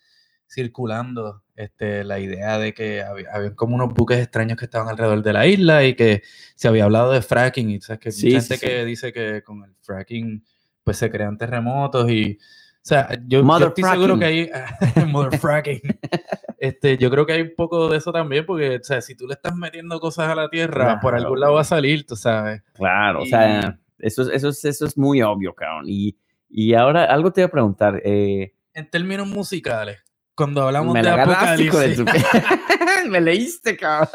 circulando 0.53 1.41
este, 1.55 2.03
la 2.03 2.19
idea 2.19 2.57
de 2.59 2.73
que 2.73 3.01
había, 3.01 3.55
como 3.55 3.75
unos 3.75 3.93
buques 3.93 4.19
extraños 4.19 4.57
que 4.57 4.65
estaban 4.65 4.87
alrededor 4.89 5.23
de 5.23 5.33
la 5.33 5.47
isla 5.47 5.83
y 5.83 5.95
que 5.95 6.21
se 6.55 6.67
había 6.67 6.83
hablado 6.85 7.11
de 7.11 7.21
fracking 7.21 7.69
y 7.71 7.81
sabes 7.81 7.99
que 7.99 8.09
hay 8.09 8.13
Sí, 8.13 8.21
sí, 8.29 8.31
gente 8.31 8.57
sí. 8.57 8.65
que 8.67 8.85
dice 8.85 9.11
que 9.13 9.41
con 9.43 9.63
el 9.63 9.73
fracking 9.81 10.43
pues 10.83 10.97
se 10.97 11.09
crean 11.09 11.37
terremotos 11.37 12.09
y 12.11 12.37
sea, 12.85 13.09
yo, 13.27 13.41
yo 13.43 13.67
estoy 13.67 13.83
seguro 13.83 14.19
que 14.19 14.25
hay 14.25 14.49
mother 15.07 15.39
fracking. 15.39 15.81
Este, 16.59 16.97
yo 16.97 17.11
creo 17.11 17.25
que 17.25 17.33
hay 17.33 17.41
un 17.41 17.53
poco 17.57 17.89
de 17.89 17.97
eso 17.97 18.13
también 18.13 18.45
porque 18.45 18.77
o 18.77 18.83
sea, 18.85 19.01
si 19.01 19.15
tú 19.15 19.27
le 19.27 19.33
estás 19.33 19.53
metiendo 19.53 19.99
cosas 19.99 20.29
a 20.29 20.35
la 20.35 20.49
tierra, 20.49 20.97
por 21.01 21.11
Claro, 21.11 21.25
algún 21.25 21.39
lado 21.41 21.53
va 21.55 21.61
a 21.61 21.65
salir, 21.65 22.05
tú 22.07 22.15
sabes. 22.15 22.61
Claro, 22.75 23.23
o 23.23 23.25
Y- 23.25 23.29
sea, 23.29 23.77
eso, 23.99 24.21
es- 24.21 24.29
eso, 24.29 24.47
es, 24.47 24.63
eso 24.63 24.85
es 24.85 24.97
muy 24.97 25.21
obvio, 25.21 25.53
cabrón. 25.53 25.83
Y, 25.87 26.15
y 26.49 26.73
ahora 26.73 27.03
algo 27.03 27.33
te 27.33 27.41
voy 27.41 27.47
a 27.47 27.51
preguntar. 27.51 28.01
Eh, 28.05 28.53
En 28.73 28.89
términos 28.89 29.27
musicales, 29.27 29.99
cuando 30.35 30.61
hablamos 30.65 30.93
me 30.93 31.01
de 31.01 31.09
hijo 31.09 31.17
de 31.17 31.21
apocalipsis, 31.91 31.97
tu- 31.97 32.05
Me 33.09 33.19
leíste, 33.19 33.75
cabrón. 33.75 34.07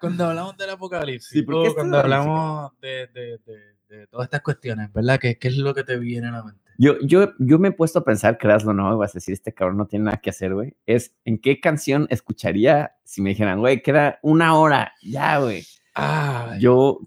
cuando 0.00 0.24
hablamos 0.30 0.56
del 0.56 0.70
apocalipsis, 0.70 1.28
Sí, 1.30 1.42
¿por 1.42 1.56
o 1.56 1.74
cuando 1.74 1.98
hablamos 1.98 2.72
de, 2.80 3.06
de- 3.08 3.38
de- 3.44 3.76
de 3.98 4.06
todas 4.06 4.24
estas 4.24 4.40
cuestiones, 4.40 4.90
¿verdad? 4.94 5.18
¿Qué, 5.20 5.36
¿Qué 5.38 5.48
es 5.48 5.58
lo 5.58 5.74
que 5.74 5.84
te 5.84 5.98
viene 5.98 6.28
a 6.28 6.30
la 6.32 6.42
mente? 6.42 6.61
Yo, 6.78 6.98
yo, 7.00 7.32
yo 7.38 7.58
me 7.58 7.68
he 7.68 7.72
puesto 7.72 8.00
a 8.00 8.04
pensar, 8.04 8.38
creaslo 8.38 8.72
no, 8.72 8.96
vas 8.98 9.12
a 9.14 9.18
decir, 9.18 9.32
este 9.32 9.52
cabrón 9.52 9.76
no 9.76 9.86
tiene 9.86 10.06
nada 10.06 10.16
que 10.18 10.30
hacer, 10.30 10.54
güey. 10.54 10.76
Es 10.86 11.14
en 11.24 11.38
qué 11.38 11.60
canción 11.60 12.06
escucharía 12.10 12.96
si 13.04 13.22
me 13.22 13.30
dijeran, 13.30 13.60
güey, 13.60 13.82
queda 13.82 14.18
una 14.22 14.58
hora, 14.58 14.92
ya, 15.02 15.38
güey. 15.38 15.64
Ah, 15.94 16.56
Yo 16.58 17.00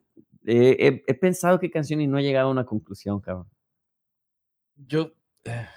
eh, 0.46 0.76
he, 0.80 1.04
he 1.08 1.14
pensado 1.16 1.60
qué 1.60 1.72
canción 1.72 2.02
y 2.02 2.08
no 2.08 2.18
he 2.20 2.24
llegado 2.24 2.50
a 2.50 2.52
una 2.52 2.66
conclusión, 2.66 3.20
cabrón. 3.20 3.48
yo, 4.76 5.14
eh, 5.46 5.68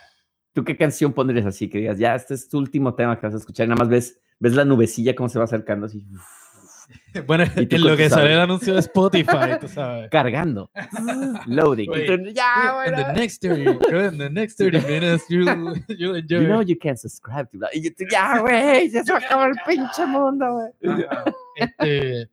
¿Tú 0.53 0.65
qué 0.65 0.77
canción 0.77 1.13
pondrías 1.13 1.47
así? 1.47 1.69
Que 1.69 1.79
digas, 1.79 1.99
ya, 1.99 2.15
este 2.15 2.35
es 2.35 2.49
tu 2.49 2.59
último 2.59 2.95
tema 2.95 3.19
que 3.19 3.27
vas 3.27 3.35
a 3.35 3.39
escuchar 3.39 3.67
y 3.67 3.69
nada 3.69 3.79
más 3.79 3.89
ves, 3.89 4.21
ves 4.41 4.55
la 4.55 4.65
nubecilla 4.65 5.15
cómo 5.15 5.29
se 5.29 5.39
va 5.39 5.45
acercando 5.45 5.87
así, 5.87 6.05
bueno, 7.27 7.45
¿Y 7.57 7.67
tú 7.67 7.77
en 7.77 7.85
lo 7.85 7.97
que 7.97 8.09
sale 8.09 8.33
el 8.33 8.41
anuncio 8.41 8.73
de 8.75 8.81
Spotify, 8.81 9.59
tú 9.61 9.69
sabes. 9.69 10.09
cargando, 10.11 10.71
loading. 11.47 11.91
Wait, 11.91 12.07
tú, 12.07 12.17
ya, 12.33 12.85
In 12.87 12.95
the 12.95 13.03
güey. 13.03 13.15
next 13.15 13.43
30, 13.43 14.09
in 14.13 14.19
the 14.19 14.31
next 14.31 14.59
30 14.59 14.81
minutes, 14.87 15.25
you, 15.29 15.41
you'll 15.89 16.17
enjoy. 16.17 16.41
You 16.41 16.47
know 16.49 16.63
you 16.63 16.77
can't 16.79 16.99
subscribe 16.99 17.49
to 17.53 17.59
that. 17.59 17.71
Y 17.75 17.91
tú, 17.91 18.05
ya, 18.11 18.39
güey, 18.41 18.91
ya 18.91 19.05
se 19.05 19.13
va 19.13 19.19
a 19.19 19.23
acabar 19.25 19.51
el 19.51 19.57
pinche 19.67 20.07
mundo, 20.07 20.47
güey. 20.53 21.05
Este, 21.57 22.29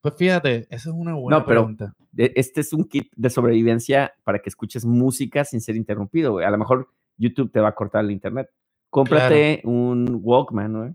pues 0.00 0.14
fíjate, 0.16 0.66
esa 0.70 0.90
es 0.90 0.94
una 0.94 1.14
buena 1.14 1.38
No, 1.38 1.44
pero- 1.46 1.62
pregunta. 1.62 1.94
de- 2.12 2.32
este 2.36 2.60
es 2.60 2.72
un 2.72 2.84
kit 2.84 3.10
de 3.16 3.30
sobrevivencia 3.30 4.14
para 4.24 4.38
que 4.38 4.48
escuches 4.48 4.84
música 4.84 5.44
sin 5.44 5.60
ser 5.60 5.76
interrumpido, 5.76 6.32
güey. 6.32 6.46
A 6.46 6.50
lo 6.50 6.58
mejor 6.58 6.88
YouTube 7.18 7.50
te 7.50 7.60
va 7.60 7.68
a 7.68 7.74
cortar 7.74 8.04
el 8.04 8.10
internet. 8.10 8.48
Cómprate 8.90 9.60
un 9.64 10.20
Walkman, 10.22 10.72
güey. 10.78 10.94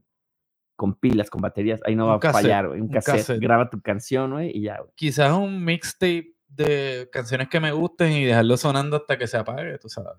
Con 0.81 0.95
pilas, 0.95 1.29
con 1.29 1.41
baterías. 1.41 1.79
Ahí 1.85 1.95
no 1.95 2.07
va 2.07 2.15
a 2.15 2.33
fallar, 2.33 2.69
güey. 2.69 2.79
Un, 2.79 2.87
un 2.87 2.91
cassette. 2.91 3.17
cassette. 3.17 3.39
Graba 3.39 3.69
tu 3.69 3.79
canción, 3.81 4.31
güey, 4.31 4.49
y 4.57 4.61
ya, 4.63 4.79
güey. 4.79 4.89
Quizás 4.95 5.31
un 5.31 5.63
mixtape 5.63 6.33
de 6.47 7.07
canciones 7.11 7.49
que 7.49 7.59
me 7.59 7.71
gusten 7.71 8.11
y 8.13 8.25
dejarlo 8.25 8.57
sonando 8.57 8.97
hasta 8.97 9.15
que 9.15 9.27
se 9.27 9.37
apague, 9.37 9.77
tú 9.77 9.89
sabes. 9.89 10.13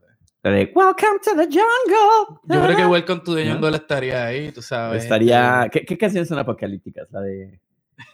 De 0.45 0.73
Welcome 0.73 1.19
to 1.25 1.31
the 1.37 1.47
Jungle. 1.47 2.39
Yo 2.45 2.65
creo 2.65 2.77
que 2.77 2.87
Welcome 2.87 3.23
to 3.25 3.35
the 3.35 3.45
¿No? 3.45 3.55
Jungle 3.55 3.77
estaría 3.77 4.25
ahí, 4.25 4.53
tú 4.53 4.63
sabes. 4.63 5.03
Estaría. 5.03 5.69
¿Qué, 5.73 5.85
qué 5.85 5.99
canciones 5.99 6.29
son 6.29 6.39
apocalípticas? 6.39 7.11
La 7.11 7.21
de 7.23 7.61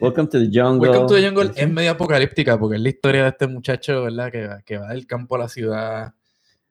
Welcome 0.01 0.29
to 0.29 0.39
the 0.39 0.47
Jungle. 0.51 0.89
Welcome 0.89 1.07
to 1.09 1.15
the 1.17 1.27
Jungle 1.29 1.53
¿Sí? 1.53 1.61
es 1.61 1.71
medio 1.71 1.91
apocalíptica 1.91 2.59
porque 2.59 2.77
es 2.77 2.83
la 2.83 2.89
historia 2.89 3.23
de 3.25 3.29
este 3.29 3.47
muchacho, 3.47 4.05
¿verdad? 4.05 4.33
Que, 4.33 4.47
va- 4.47 4.63
que 4.63 4.79
va 4.79 4.89
del 4.89 5.07
campo 5.07 5.37
a 5.37 5.41
la 5.41 5.49
ciudad 5.49 6.15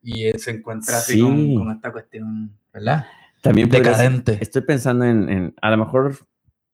y 0.01 0.25
él 0.25 0.39
se 0.39 0.49
encuentra 0.51 0.97
así 0.97 1.21
con, 1.21 1.53
con 1.55 1.71
esta 1.71 1.91
cuestión, 1.91 2.51
¿verdad? 2.73 3.05
También 3.41 3.69
Decadente. 3.69 4.37
Estoy 4.41 4.63
pensando 4.63 5.05
en, 5.05 5.29
en, 5.29 5.55
a 5.61 5.71
lo 5.71 5.77
mejor 5.77 6.15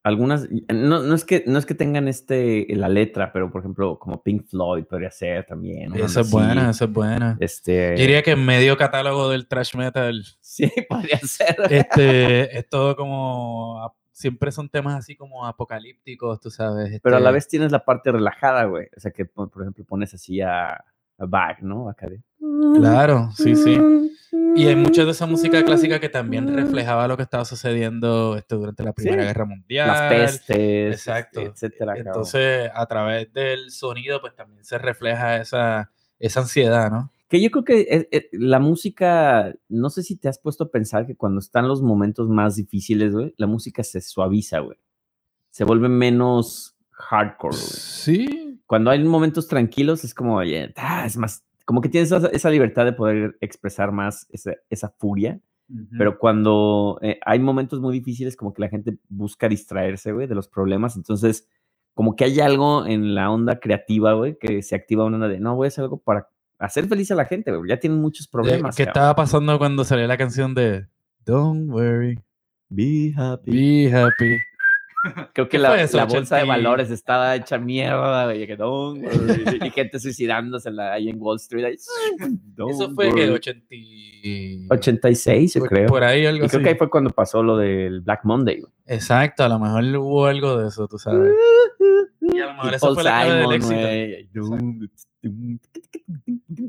algunas, 0.04 0.46
no, 0.68 1.02
no 1.02 1.14
es 1.14 1.24
que 1.24 1.44
no 1.46 1.58
es 1.58 1.64
que 1.64 1.74
tengan 1.74 2.08
este 2.08 2.66
la 2.68 2.90
letra, 2.90 3.32
pero 3.32 3.50
por 3.50 3.62
ejemplo 3.62 3.98
como 3.98 4.22
Pink 4.22 4.44
Floyd 4.44 4.84
podría 4.84 5.10
ser 5.10 5.46
también. 5.46 5.94
Esa 5.96 6.20
es 6.20 6.30
buena, 6.30 6.68
esa 6.68 6.84
es 6.84 6.92
buena. 6.92 7.38
Este, 7.40 7.94
Yo 7.96 8.02
diría 8.02 8.22
que 8.22 8.36
medio 8.36 8.76
catálogo 8.76 9.30
del 9.30 9.48
thrash 9.48 9.74
metal, 9.74 10.22
sí, 10.40 10.70
podría 10.90 11.18
ser. 11.20 11.56
este, 11.70 12.58
es 12.58 12.68
todo 12.68 12.96
como, 12.96 13.96
siempre 14.12 14.52
son 14.52 14.68
temas 14.68 14.94
así 14.94 15.16
como 15.16 15.46
apocalípticos, 15.46 16.38
tú 16.38 16.50
sabes. 16.50 17.00
Pero 17.02 17.16
a 17.16 17.20
la 17.20 17.30
este, 17.30 17.34
vez 17.34 17.48
tienes 17.48 17.72
la 17.72 17.82
parte 17.86 18.12
relajada, 18.12 18.64
güey. 18.64 18.88
O 18.94 19.00
sea 19.00 19.10
que 19.10 19.24
por 19.24 19.50
por 19.50 19.62
ejemplo 19.62 19.86
pones 19.86 20.12
así 20.12 20.38
a, 20.42 20.74
a 20.74 21.26
Bach, 21.26 21.60
¿no? 21.62 21.88
Acá 21.88 22.08
de. 22.08 22.20
Claro, 22.76 23.30
sí, 23.36 23.54
sí. 23.56 23.78
Y 24.56 24.66
hay 24.66 24.76
mucha 24.76 25.04
de 25.04 25.10
esa 25.10 25.26
música 25.26 25.64
clásica 25.64 25.98
que 26.00 26.08
también 26.08 26.52
reflejaba 26.54 27.08
lo 27.08 27.16
que 27.16 27.22
estaba 27.24 27.44
sucediendo 27.44 28.36
este, 28.36 28.54
durante 28.54 28.84
la 28.84 28.92
Primera 28.92 29.22
Sí. 29.22 29.26
Guerra 29.28 29.44
Mundial. 29.46 29.88
Las 29.88 30.12
pestes, 30.12 30.92
Exacto. 30.94 31.40
etcétera. 31.40 31.94
Entonces, 31.96 32.70
a 32.72 32.86
través 32.86 33.32
del 33.32 33.70
sonido, 33.70 34.20
pues 34.20 34.34
también 34.36 34.64
se 34.64 34.78
refleja 34.78 35.36
esa, 35.38 35.90
esa 36.18 36.40
ansiedad, 36.40 36.90
¿no? 36.90 37.10
Que 37.28 37.40
yo 37.42 37.50
creo 37.50 37.64
que 37.64 37.86
es- 37.88 38.06
es- 38.12 38.26
la 38.32 38.60
música, 38.60 39.52
no 39.68 39.90
sé 39.90 40.02
si 40.04 40.16
te 40.16 40.28
has 40.28 40.38
puesto 40.38 40.64
a 40.64 40.70
pensar 40.70 41.06
que 41.06 41.16
cuando 41.16 41.40
están 41.40 41.66
los 41.66 41.82
momentos 41.82 42.28
más 42.28 42.54
difíciles, 42.54 43.12
güey, 43.12 43.34
la 43.38 43.46
música 43.48 43.82
se 43.82 44.00
suaviza, 44.00 44.60
güey. 44.60 44.78
Se 45.50 45.64
vuelve 45.64 45.88
menos 45.88 46.76
hardcore, 46.90 47.56
güey. 47.56 47.66
Sí. 47.68 48.60
Cuando 48.66 48.90
hay 48.90 49.02
momentos 49.02 49.48
tranquilos 49.48 50.04
es 50.04 50.14
como, 50.14 50.36
oye, 50.36 50.72
ah, 50.76 51.04
es 51.06 51.16
más, 51.16 51.42
como 51.64 51.80
que 51.80 51.88
tienes 51.88 52.12
esa, 52.12 52.28
esa 52.28 52.50
libertad 52.50 52.84
de 52.84 52.92
poder 52.92 53.36
expresar 53.40 53.92
más 53.92 54.26
esa, 54.30 54.52
esa 54.70 54.90
furia, 54.90 55.40
pero 55.96 56.18
cuando 56.18 56.98
eh, 57.00 57.18
hay 57.24 57.38
momentos 57.38 57.80
muy 57.80 57.94
difíciles, 57.94 58.36
como 58.36 58.52
que 58.52 58.60
la 58.60 58.68
gente 58.68 58.98
busca 59.08 59.48
distraerse, 59.48 60.12
güey, 60.12 60.26
de 60.26 60.34
los 60.34 60.46
problemas, 60.46 60.94
entonces 60.94 61.48
como 61.94 62.16
que 62.16 62.24
hay 62.24 62.40
algo 62.40 62.84
en 62.86 63.14
la 63.14 63.30
onda 63.30 63.58
creativa, 63.60 64.12
güey, 64.12 64.36
que 64.38 64.62
se 64.62 64.74
activa 64.74 65.04
una 65.04 65.16
onda 65.16 65.28
de, 65.28 65.40
no, 65.40 65.56
voy 65.56 65.66
a 65.66 65.68
hacer 65.68 65.84
algo 65.84 65.98
para 65.98 66.28
hacer 66.58 66.86
feliz 66.86 67.10
a 67.12 67.14
la 67.14 67.24
gente, 67.24 67.50
güey, 67.50 67.70
ya 67.70 67.80
tienen 67.80 67.98
muchos 67.98 68.28
problemas. 68.28 68.76
¿Qué 68.76 68.84
cabrón. 68.84 69.00
estaba 69.00 69.16
pasando 69.16 69.58
cuando 69.58 69.84
salió 69.84 70.06
la 70.06 70.18
canción 70.18 70.54
de 70.54 70.86
Don't 71.24 71.70
worry, 71.70 72.20
Be 72.68 73.14
happy. 73.16 73.50
be 73.50 73.92
happy? 73.92 74.36
Creo 75.34 75.46
que 75.48 75.56
¿Qué 75.56 75.58
la, 75.58 75.82
eso, 75.82 75.96
la 75.98 76.04
bolsa 76.04 76.36
de 76.36 76.42
80 76.42 76.44
y- 76.44 76.48
valores 76.48 76.90
estaba 76.90 77.36
hecha 77.36 77.58
mierda, 77.58 78.24
güey, 78.24 78.46
que 78.46 78.56
y 79.66 79.70
gente 79.70 79.98
suicidándose 80.00 80.70
en 80.70 80.80
ahí 80.80 81.08
en 81.10 81.20
Wall 81.20 81.36
Street. 81.36 81.64
ahí, 81.66 81.74
Eso 82.70 82.90
fue 82.94 83.06
que 83.14 83.20
worry. 83.22 83.28
80 83.34 83.66
y- 83.70 84.66
86, 84.70 85.54
yo 85.54 85.60
por- 85.60 85.68
creo. 85.68 85.86
Por 85.88 86.04
ahí 86.04 86.24
algo 86.24 86.46
Y 86.46 86.48
creo 86.48 86.58
así. 86.58 86.64
que 86.64 86.68
ahí 86.70 86.76
fue 86.76 86.88
cuando 86.88 87.10
pasó 87.10 87.42
lo 87.42 87.56
del 87.58 88.00
Black 88.00 88.20
Monday. 88.24 88.60
güey. 88.60 88.72
Exacto, 88.86 89.44
a 89.44 89.48
lo 89.48 89.58
mejor 89.58 89.84
hubo 89.96 90.26
algo 90.26 90.56
de 90.58 90.68
eso, 90.68 90.88
tú 90.88 90.98
sabes. 90.98 91.32
Y 92.22 92.38
a 92.40 92.46
lo 92.46 92.54
mejor 92.54 92.78
Paul 92.80 92.94
fue 92.94 93.04
la 93.04 93.24
clave 93.24 93.40
del 93.40 93.52
éxito. 93.52 94.94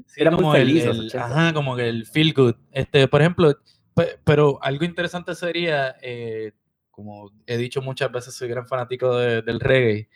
Sí, 0.08 0.22
Era 0.22 0.32
muy 0.32 0.56
feliz 0.58 0.84
el- 0.86 0.90
el- 0.92 1.06
80. 1.08 1.26
ajá, 1.26 1.54
como 1.54 1.76
que 1.76 1.88
el 1.90 2.06
feel 2.06 2.34
good. 2.34 2.56
Este, 2.72 3.08
por 3.08 3.22
ejemplo, 3.22 3.54
pe- 3.94 4.20
pero 4.24 4.60
algo 4.62 4.86
interesante 4.86 5.36
sería, 5.36 5.96
eh, 6.02 6.52
como 6.96 7.32
he 7.46 7.58
dicho 7.58 7.82
muchas 7.82 8.12
veces, 8.12 8.34
soy 8.34 8.48
gran 8.48 8.68
fanático 8.68 9.16
de- 9.18 9.42
del 9.42 9.60
reggae. 9.60 10.08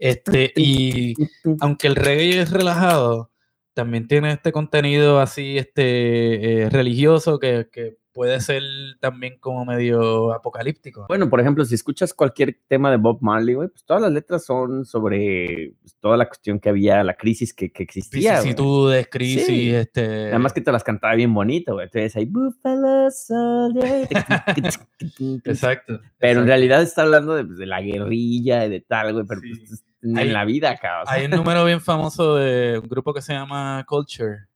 Este, 0.00 0.52
y 0.56 1.14
aunque 1.60 1.88
el 1.88 1.96
reggae 1.96 2.40
es 2.40 2.50
relajado, 2.50 3.30
también 3.74 4.06
tiene 4.06 4.32
este 4.32 4.52
contenido 4.52 5.20
así, 5.20 5.58
este, 5.58 6.62
eh, 6.62 6.70
religioso 6.70 7.38
que, 7.38 7.68
que 7.72 7.96
puede 8.12 8.40
ser 8.40 8.62
también 9.00 9.38
como 9.38 9.64
medio 9.64 10.32
apocalíptico. 10.32 11.06
Bueno, 11.08 11.28
por 11.30 11.40
ejemplo, 11.40 11.64
si 11.64 11.74
escuchas 11.74 12.12
cualquier 12.14 12.58
tema 12.68 12.90
de 12.90 12.96
Bob 12.98 13.18
Marley, 13.22 13.54
güey, 13.54 13.68
pues 13.68 13.84
todas 13.84 14.02
las 14.02 14.12
letras 14.12 14.44
son 14.44 14.84
sobre 14.84 15.74
pues, 15.80 15.96
toda 16.00 16.16
la 16.16 16.26
cuestión 16.26 16.60
que 16.60 16.68
había, 16.68 17.02
la 17.04 17.14
crisis 17.14 17.54
que, 17.54 17.72
que 17.72 17.82
existía. 17.82 18.34
Vicisitudes, 18.40 19.08
crisis, 19.10 19.46
Sí. 19.46 19.74
este. 19.74 20.28
Además 20.28 20.52
que 20.52 20.60
te 20.60 20.72
las 20.72 20.84
cantaba 20.84 21.14
bien 21.14 21.32
bonito, 21.32 21.72
güey. 21.74 21.86
Entonces 21.86 22.14
ahí, 22.16 22.26
Buffalo 22.26 23.10
Soldier. 23.10 24.08
Exacto. 25.44 26.00
Pero 26.18 26.40
en 26.40 26.46
realidad 26.46 26.82
está 26.82 27.02
hablando 27.02 27.34
de, 27.34 27.44
pues, 27.44 27.58
de 27.58 27.66
la 27.66 27.80
guerrilla 27.80 28.66
y 28.66 28.70
de 28.70 28.80
tal, 28.80 29.12
güey, 29.12 29.24
pero 29.26 29.40
Sí. 29.40 29.52
pues, 29.66 29.84
en 30.02 30.18
Hay- 30.18 30.30
la 30.30 30.44
vida 30.44 30.76
sea. 30.76 31.02
Hay 31.06 31.26
un 31.26 31.30
número 31.30 31.64
bien 31.64 31.80
famoso 31.80 32.36
de 32.36 32.78
un 32.82 32.88
grupo 32.88 33.14
que 33.14 33.22
se 33.22 33.32
llama 33.32 33.84
Culture, 33.88 34.46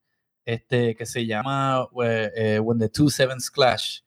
este, 0.46 0.94
que 0.94 1.04
se 1.04 1.26
llama 1.26 1.88
eh, 2.02 2.30
eh, 2.34 2.60
When 2.60 2.78
the 2.78 2.88
Two 2.88 3.10
Sevens 3.10 3.50
Clash. 3.50 4.00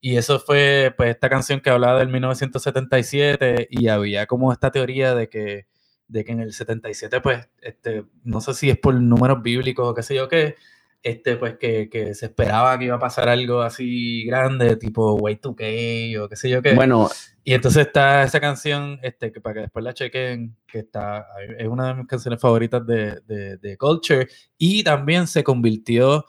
Y 0.00 0.16
eso 0.16 0.38
fue, 0.38 0.94
pues, 0.96 1.10
esta 1.10 1.28
canción 1.28 1.60
que 1.60 1.70
hablaba 1.70 1.98
del 1.98 2.08
1977 2.08 3.66
y 3.70 3.88
había 3.88 4.26
como 4.26 4.52
esta 4.52 4.70
teoría 4.70 5.14
de 5.14 5.28
que, 5.28 5.66
de 6.06 6.24
que 6.24 6.32
en 6.32 6.40
el 6.40 6.52
77, 6.52 7.20
pues, 7.20 7.48
este, 7.62 8.04
no 8.22 8.40
sé 8.40 8.54
si 8.54 8.70
es 8.70 8.78
por 8.78 8.94
números 8.94 9.42
bíblicos 9.42 9.88
o 9.88 9.94
qué 9.94 10.02
sé 10.04 10.14
yo 10.14 10.28
qué, 10.28 10.54
este, 11.02 11.36
pues, 11.36 11.56
que, 11.58 11.88
que 11.88 12.14
se 12.14 12.26
esperaba 12.26 12.78
que 12.78 12.86
iba 12.86 12.96
a 12.96 13.00
pasar 13.00 13.28
algo 13.28 13.60
así 13.62 14.24
grande, 14.24 14.76
tipo 14.76 15.14
Way 15.14 15.36
2K 15.36 16.18
o 16.20 16.28
qué 16.28 16.36
sé 16.36 16.50
yo 16.50 16.60
qué. 16.60 16.74
Bueno, 16.74 17.08
Y 17.44 17.54
entonces 17.54 17.86
está 17.86 18.24
esa 18.24 18.40
canción, 18.40 18.98
este, 19.02 19.32
que 19.32 19.40
para 19.40 19.54
que 19.54 19.60
después 19.62 19.84
la 19.84 19.94
chequen, 19.94 20.56
que 20.66 20.80
está, 20.80 21.26
es 21.58 21.66
una 21.66 21.88
de 21.88 21.94
mis 21.94 22.06
canciones 22.06 22.40
favoritas 22.40 22.86
de, 22.86 23.20
de, 23.26 23.56
de 23.56 23.76
Culture, 23.78 24.28
y 24.58 24.82
también 24.84 25.26
se 25.26 25.42
convirtió 25.42 26.26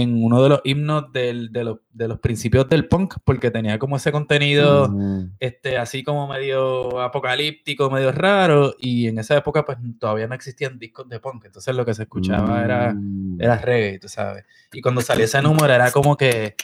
en 0.00 0.22
uno 0.24 0.42
de 0.42 0.48
los 0.48 0.60
himnos 0.64 1.12
del- 1.12 1.52
de, 1.52 1.64
los, 1.64 1.78
de 1.92 2.08
los 2.08 2.18
principios 2.20 2.68
del 2.68 2.86
punk, 2.88 3.16
porque 3.24 3.50
tenía 3.50 3.78
como 3.78 3.96
ese 3.96 4.10
contenido, 4.12 4.88
mm, 4.88 5.32
este, 5.40 5.76
así 5.78 6.02
como 6.02 6.26
medio 6.28 7.00
apocalíptico, 7.00 7.90
medio 7.90 8.12
raro, 8.12 8.74
y 8.78 9.08
en 9.08 9.18
esa 9.18 9.36
época 9.36 9.64
pues 9.64 9.78
todavía 9.98 10.26
no 10.26 10.34
existían 10.34 10.78
discos 10.78 11.08
de 11.08 11.20
punk, 11.20 11.44
entonces 11.44 11.74
lo 11.74 11.84
que 11.84 11.94
se 11.94 12.02
escuchaba 12.04 12.64
era 12.64 12.92
mm. 12.94 13.40
era 13.40 13.56
reggae, 13.58 13.98
tú 13.98 14.08
sabes. 14.08 14.44
Y 14.72 14.80
cuando 14.80 15.00
salió 15.00 15.24
ese 15.24 15.40
número 15.42 15.72
era 15.72 15.90
como 15.90 16.16
que. 16.16 16.54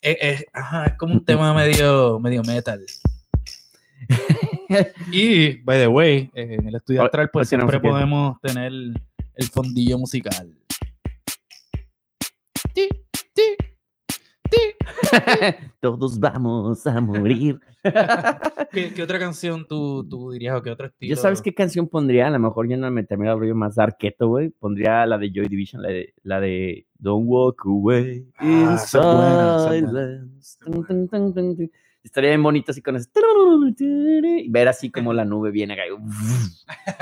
Es, 0.00 0.16
es- 0.20 0.46
ajá, 0.52 0.86
es 0.86 0.94
como 0.94 1.14
un 1.14 1.24
tema 1.24 1.52
medio, 1.54 2.18
medio 2.20 2.42
metal. 2.42 2.80
Y, 5.12 5.58
by 5.62 5.78
the 5.78 5.86
way, 5.86 6.30
eh, 6.34 6.56
en 6.58 6.66
el 6.68 6.74
estudio 6.76 7.02
astral, 7.04 7.30
pues 7.32 7.48
siempre 7.48 7.78
podemos 7.78 8.40
tener 8.40 8.72
el 8.72 9.48
fondillo 9.52 9.98
musical. 9.98 10.52
Ti, 13.34 13.42
ti, 14.06 14.16
ti. 14.50 14.58
Todos 15.80 16.18
vamos 16.18 16.86
a 16.86 17.00
morir. 17.00 17.60
¿Qué, 18.72 18.94
qué 18.94 19.02
otra 19.02 19.18
canción 19.18 19.66
tú, 19.66 20.06
tú 20.08 20.30
dirías 20.30 20.56
o 20.56 20.62
qué 20.62 20.70
otro 20.70 20.86
estilo? 20.86 21.14
¿Ya 21.14 21.20
sabes 21.20 21.42
qué 21.42 21.52
canción 21.54 21.88
pondría? 21.88 22.28
A 22.28 22.30
lo 22.30 22.38
mejor 22.38 22.68
yo 22.68 22.76
no 22.76 22.90
me 22.90 23.04
termino 23.04 23.32
el 23.32 23.38
rollo 23.38 23.54
más 23.54 23.74
darketo, 23.74 24.28
güey. 24.28 24.50
Pondría 24.50 25.04
la 25.06 25.18
de 25.18 25.30
Joy 25.34 25.48
Division, 25.48 25.82
la 25.82 25.88
de, 25.88 26.14
la 26.22 26.40
de 26.40 26.86
Don't 26.98 27.26
Walk 27.28 27.62
Away 27.66 28.26
Ah. 28.38 28.78
Silence. 29.68 30.58
Estaría 32.02 32.30
bien 32.30 32.42
bonito 32.42 32.70
así 32.70 32.82
con 32.82 32.96
ese. 32.96 33.08
Y 33.78 34.48
ver 34.50 34.68
así 34.68 34.90
como 34.90 35.12
la 35.12 35.24
nube 35.24 35.50
viene 35.50 35.74
acá. 35.74 35.82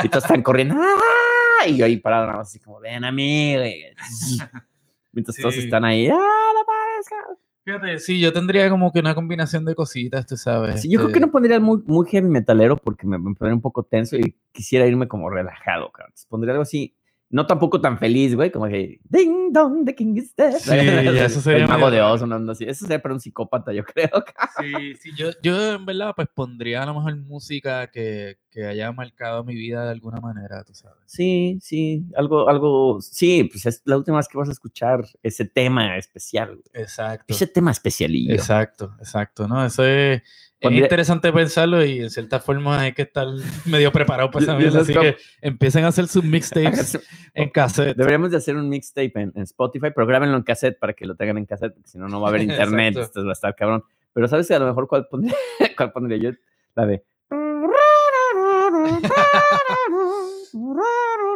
Y 0.02 0.08
todos 0.08 0.24
están 0.24 0.42
corriendo. 0.42 0.76
¡ah! 0.78 1.66
Y 1.66 1.76
yo 1.76 1.84
ahí 1.84 1.96
parado 1.98 2.26
nada 2.26 2.38
más 2.38 2.48
así 2.48 2.60
como, 2.60 2.80
ven 2.80 3.04
a 3.04 3.12
mí, 3.12 3.54
güey. 3.56 3.84
Mientras 5.12 5.36
todos 5.36 5.56
están 5.56 5.84
ahí. 5.84 6.08
¡Ah, 6.08 6.14
la 6.14 6.64
cabrón! 7.08 7.38
Fíjate, 7.64 7.98
sí, 8.00 8.18
yo 8.18 8.32
tendría 8.32 8.68
como 8.70 8.92
que 8.92 8.98
una 8.98 9.14
combinación 9.14 9.64
de 9.64 9.76
cositas, 9.76 10.26
tú 10.26 10.36
sabes. 10.36 10.80
Sí, 10.80 10.90
yo 10.90 10.98
creo 10.98 11.08
que 11.08 11.14
este, 11.14 11.26
no 11.26 11.30
pondría 11.30 11.60
muy, 11.60 11.80
muy 11.86 12.08
heavy 12.08 12.28
metalero 12.28 12.76
porque 12.76 13.06
me, 13.06 13.18
me 13.18 13.34
pondría 13.34 13.54
un 13.54 13.60
poco 13.60 13.84
tenso 13.84 14.16
y 14.16 14.36
quisiera 14.50 14.84
irme 14.86 15.06
como 15.06 15.30
relajado, 15.30 15.92
cabrón. 15.92 16.08
Entonces, 16.10 16.26
Pondría 16.28 16.52
algo 16.54 16.62
así, 16.62 16.96
no 17.32 17.46
tampoco 17.46 17.80
tan 17.80 17.98
feliz, 17.98 18.34
güey, 18.34 18.52
como 18.52 18.68
que 18.68 19.00
Ding 19.04 19.52
dong, 19.52 19.86
the 19.86 19.94
king 19.94 20.14
is 20.16 20.36
dead. 20.36 20.52
Sí, 20.58 20.70
ya 20.70 21.24
eso 21.24 21.40
sería 21.40 21.64
El 21.64 21.68
mago 21.68 21.90
de. 21.90 22.02
Oz, 22.02 22.20
una 22.20 22.36
onda 22.36 22.52
así. 22.52 22.64
Eso 22.64 22.84
sería 22.84 23.00
para 23.00 23.14
un 23.14 23.20
psicópata, 23.20 23.72
yo 23.72 23.84
creo. 23.84 24.10
Sí, 24.60 24.94
sí, 24.96 25.10
yo, 25.16 25.30
yo 25.42 25.72
en 25.74 25.86
verdad 25.86 26.12
pues 26.14 26.28
pondría 26.32 26.82
a 26.82 26.86
lo 26.86 26.94
mejor 26.94 27.16
música 27.16 27.90
que, 27.90 28.36
que 28.50 28.66
haya 28.66 28.92
marcado 28.92 29.42
mi 29.44 29.54
vida 29.54 29.84
de 29.84 29.90
alguna 29.90 30.20
manera, 30.20 30.62
tú 30.62 30.74
sabes. 30.74 30.98
Sí, 31.06 31.58
sí, 31.62 32.04
algo, 32.14 32.48
algo, 32.48 33.00
sí, 33.00 33.44
pues 33.44 33.64
es 33.64 33.82
la 33.86 33.96
última 33.96 34.18
vez 34.18 34.28
que 34.28 34.36
vas 34.36 34.50
a 34.50 34.52
escuchar 34.52 35.04
ese 35.22 35.46
tema 35.46 35.96
especial, 35.96 36.48
güey. 36.48 36.84
Exacto. 36.84 37.24
Ese 37.28 37.46
tema 37.46 37.70
especialillo. 37.70 38.34
Exacto, 38.34 38.94
exacto, 38.98 39.48
¿no? 39.48 39.64
Eso 39.64 39.84
es, 39.84 40.22
es 40.62 40.72
interesante 40.72 41.32
pensarlo 41.32 41.84
y 41.84 42.00
en 42.00 42.10
cierta 42.10 42.40
forma 42.40 42.80
hay 42.80 42.92
que 42.92 43.02
estar 43.02 43.26
medio 43.66 43.90
preparado 43.92 44.30
para 44.30 44.42
esa 44.44 44.56
mierda, 44.56 44.80
así 44.80 44.92
que 44.94 45.16
empiecen 45.40 45.84
a 45.84 45.88
hacer 45.88 46.06
sus 46.08 46.24
mixtapes 46.24 46.98
en 47.34 47.50
cassette. 47.50 47.96
Deberíamos 47.96 48.30
de 48.30 48.36
hacer 48.36 48.56
un 48.56 48.68
mixtape 48.68 49.12
en, 49.14 49.32
en 49.34 49.42
Spotify, 49.42 49.88
pero 49.94 50.06
grábenlo 50.06 50.36
en 50.36 50.42
cassette 50.42 50.78
para 50.78 50.92
que 50.92 51.06
lo 51.06 51.16
tengan 51.16 51.38
en 51.38 51.46
cassette, 51.46 51.74
porque 51.74 51.88
si 51.88 51.98
no, 51.98 52.08
no 52.08 52.20
va 52.20 52.28
a 52.28 52.30
haber 52.30 52.42
internet, 52.48 52.96
esto 52.96 53.24
va 53.24 53.30
a 53.30 53.32
estar 53.32 53.54
cabrón. 53.54 53.82
Pero 54.12 54.28
¿sabes 54.28 54.50
a 54.50 54.58
lo 54.58 54.66
mejor 54.66 54.88
cuál 54.88 55.06
pondría, 55.08 55.34
cuál 55.76 55.92
pondría 55.92 56.18
yo? 56.18 56.30
La 56.74 56.86
de... 56.86 57.04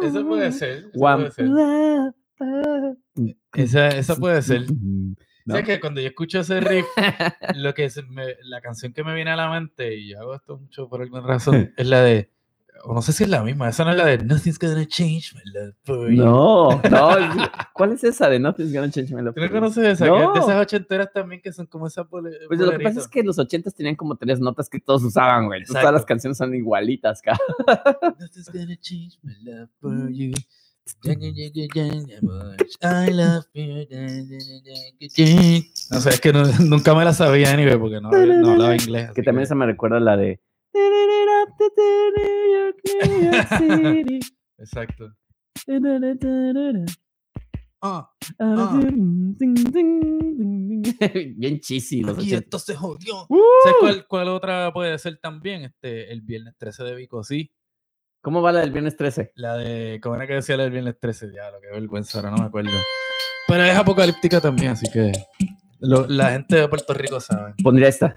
Eso 0.03 0.27
puede 0.27 0.51
ser. 0.51 0.77
eso 0.77 0.89
One- 0.93 1.17
puede 1.17 1.31
ser. 1.31 1.47
Esa, 3.55 3.87
esa 3.89 4.15
puede 4.15 4.41
ser. 4.41 4.65
¿No? 5.47 5.53
¿Sabes 5.55 5.65
que 5.67 5.79
cuando 5.79 5.99
yo 6.01 6.07
escucho 6.07 6.41
ese 6.41 6.59
riff, 6.59 6.85
lo 7.55 7.73
que 7.73 7.85
es 7.85 7.97
me- 8.09 8.35
la 8.43 8.61
canción 8.61 8.93
que 8.93 9.03
me 9.03 9.15
viene 9.15 9.31
a 9.31 9.35
la 9.35 9.49
mente, 9.49 9.95
y 9.95 10.09
yo 10.09 10.19
hago 10.19 10.35
esto 10.35 10.57
mucho 10.57 10.87
por 10.89 11.01
alguna 11.01 11.21
razón, 11.25 11.73
es 11.77 11.87
la 11.87 12.01
de, 12.01 12.29
o 12.83 12.93
no 12.93 13.01
sé 13.01 13.11
si 13.13 13.23
es 13.23 13.29
la 13.29 13.41
misma, 13.43 13.69
esa 13.69 13.83
no 13.85 13.91
es 13.91 13.97
la 13.97 14.05
de 14.05 14.17
Nothing's 14.19 14.59
gonna 14.59 14.85
change 14.85 15.33
my 15.33 15.41
love 15.53 15.73
for 15.83 16.11
you. 16.11 16.23
No, 16.23 16.81
no. 16.91 17.09
¿Cuál 17.73 17.93
es 17.93 18.03
esa 18.03 18.29
de 18.29 18.39
Nothing's 18.39 18.73
Gonna 18.73 18.89
Change 18.91 19.13
My 19.13 19.21
Love? 19.21 19.35
¿Tú 19.35 19.41
no 19.41 19.47
for 19.47 19.55
You? 19.55 19.61
conoces 19.61 19.83
esa? 19.85 20.05
Que 20.05 20.11
es 20.11 20.17
de 20.19 20.25
No. 20.25 20.33
esas 20.35 20.61
ochenteras 20.61 21.13
también 21.13 21.41
que 21.41 21.53
son 21.53 21.65
como 21.67 21.85
esas 21.87 22.09
bole- 22.09 22.37
Pues 22.47 22.59
lo 22.59 22.71
que 22.71 22.79
pasa 22.79 22.99
es 22.99 23.07
que 23.07 23.21
los 23.23 23.37
ochentas 23.39 23.75
tenían 23.75 23.95
como 23.95 24.15
tres 24.15 24.39
notas 24.39 24.67
que 24.67 24.79
todos 24.79 25.03
usaban, 25.03 25.45
güey. 25.45 25.63
Todas 25.63 25.93
las 25.93 26.03
canciones 26.05 26.37
son 26.39 26.53
igualitas, 26.55 27.21
cabrón. 27.21 27.45
Nothing's 28.19 28.49
gonna 28.51 28.77
change 28.79 29.17
my 29.23 29.33
love 29.43 29.69
for 29.79 30.09
you. 30.11 30.31
I 32.81 33.11
love 33.11 33.45
you. 33.53 33.85
No 35.91 35.99
sé, 36.01 36.09
es 36.09 36.21
que 36.21 36.33
no- 36.33 36.45
nunca 36.65 36.93
me 36.95 37.05
la 37.05 37.13
sabía 37.13 37.51
anyway 37.53 37.77
porque 37.77 38.01
no, 38.01 38.09
no 38.09 38.51
hablaba 38.51 38.75
inglés. 38.75 39.11
Que 39.13 39.23
también 39.23 39.43
esa 39.43 39.55
me 39.55 39.65
recuerda 39.65 39.97
a 39.97 40.01
la 40.01 40.17
de... 40.17 40.41
Exacto. 44.57 45.13
Ah, 47.81 48.09
Bien 51.35 51.59
cheesy 51.59 52.01
los 52.01 52.17
y 52.17 52.33
80. 52.33 52.37
esto 52.37 52.59
se 52.59 52.75
jodió. 52.75 53.25
¡Uh! 53.29 53.39
¿Sabes 53.63 53.77
cuál, 53.79 54.07
cuál 54.07 54.27
otra 54.29 54.71
puede 54.73 54.97
ser 54.97 55.17
también? 55.19 55.63
Este, 55.63 56.11
el 56.11 56.21
viernes 56.21 56.55
13 56.57 56.83
de 56.83 56.95
Vico, 56.95 57.23
sí. 57.23 57.51
¿Cómo 58.27 58.41
va 58.41 58.51
la 58.51 58.59
del 58.59 58.71
viernes 58.71 58.97
13? 58.97 59.31
La 59.35 59.55
de, 59.55 60.01
¿cómo 60.03 60.15
era 60.15 60.27
que 60.27 60.33
decía 60.33 60.57
la 60.57 60.63
del 60.63 60.73
viernes 60.73 60.99
13? 60.99 61.27
Ya, 61.33 61.49
lo 61.49 61.61
que 61.61 61.67
vergüenza, 61.67 62.17
ahora 62.17 62.31
no 62.31 62.37
me 62.39 62.43
acuerdo. 62.47 62.71
Pero 63.47 63.63
es 63.63 63.73
apocalíptica 63.73 64.41
también, 64.41 64.71
así 64.71 64.85
que 64.91 65.13
lo- 65.79 66.05
la 66.07 66.31
gente 66.31 66.57
de 66.57 66.67
Puerto 66.67 66.93
Rico 66.93 67.21
sabe. 67.21 67.53
Pondría 67.63 67.87
esta. 67.87 68.13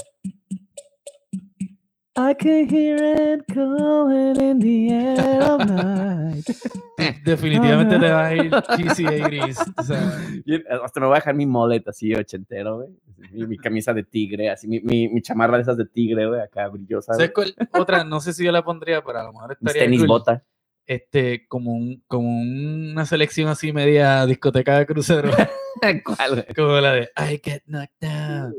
I 2.16 2.35
can 2.35 2.68
hear 2.68 2.96
it 2.99 3.44
going 3.55 4.40
in 4.40 4.59
the 4.59 4.90
air 4.90 5.42
of 5.42 5.64
night. 5.66 6.44
Definitivamente 7.25 7.99
te 7.99 8.11
va 8.11 8.27
a 8.27 8.35
ir 8.35 8.51
cheesy 8.77 9.05
80s, 9.05 9.75
o 9.77 9.83
sea, 9.83 10.83
Hasta 10.83 11.01
me 11.01 11.07
voy 11.07 11.14
a 11.14 11.18
dejar 11.20 11.35
mi 11.35 11.46
mullet 11.46 11.87
así 11.87 12.12
ochentero, 12.14 12.77
güey. 12.77 12.88
Mi, 13.33 13.46
mi 13.46 13.57
camisa 13.59 13.94
de 13.94 14.03
tigre, 14.03 14.51
así 14.51 14.66
mi, 14.66 14.81
mi, 14.81 15.09
mi 15.09 15.23
chamarra 15.23 15.57
de 15.57 15.62
esas 15.62 15.77
de 15.77 15.87
tigre, 15.87 16.27
güey, 16.27 16.40
acá 16.40 16.68
brillosa. 16.68 17.14
¿Sabes 17.14 17.33
güey. 17.33 17.55
cuál? 17.55 17.68
Otra, 17.81 18.05
no 18.05 18.20
sé 18.20 18.33
si 18.33 18.44
yo 18.44 18.53
la 18.53 18.64
pondría, 18.64 19.03
pero 19.05 19.20
a 19.20 19.25
lo 19.25 19.33
mejor 19.33 19.57
Mis 19.61 19.70
estaría 19.70 19.83
tenis 19.85 20.01
cool. 20.01 20.09
bota. 20.09 20.44
Este, 20.87 21.46
como, 21.46 21.73
un, 21.73 22.03
como 22.09 22.29
una 22.29 23.07
selección 23.07 23.49
así 23.49 23.73
media 23.73 24.27
discoteca 24.27 24.79
de 24.79 24.87
crucero, 24.87 25.31
¿Cuál, 26.05 26.46
como 26.57 26.81
la 26.81 26.92
de 26.94 27.11
I 27.16 27.40
get 27.42 27.62
knocked 27.66 27.94
down, 28.01 28.53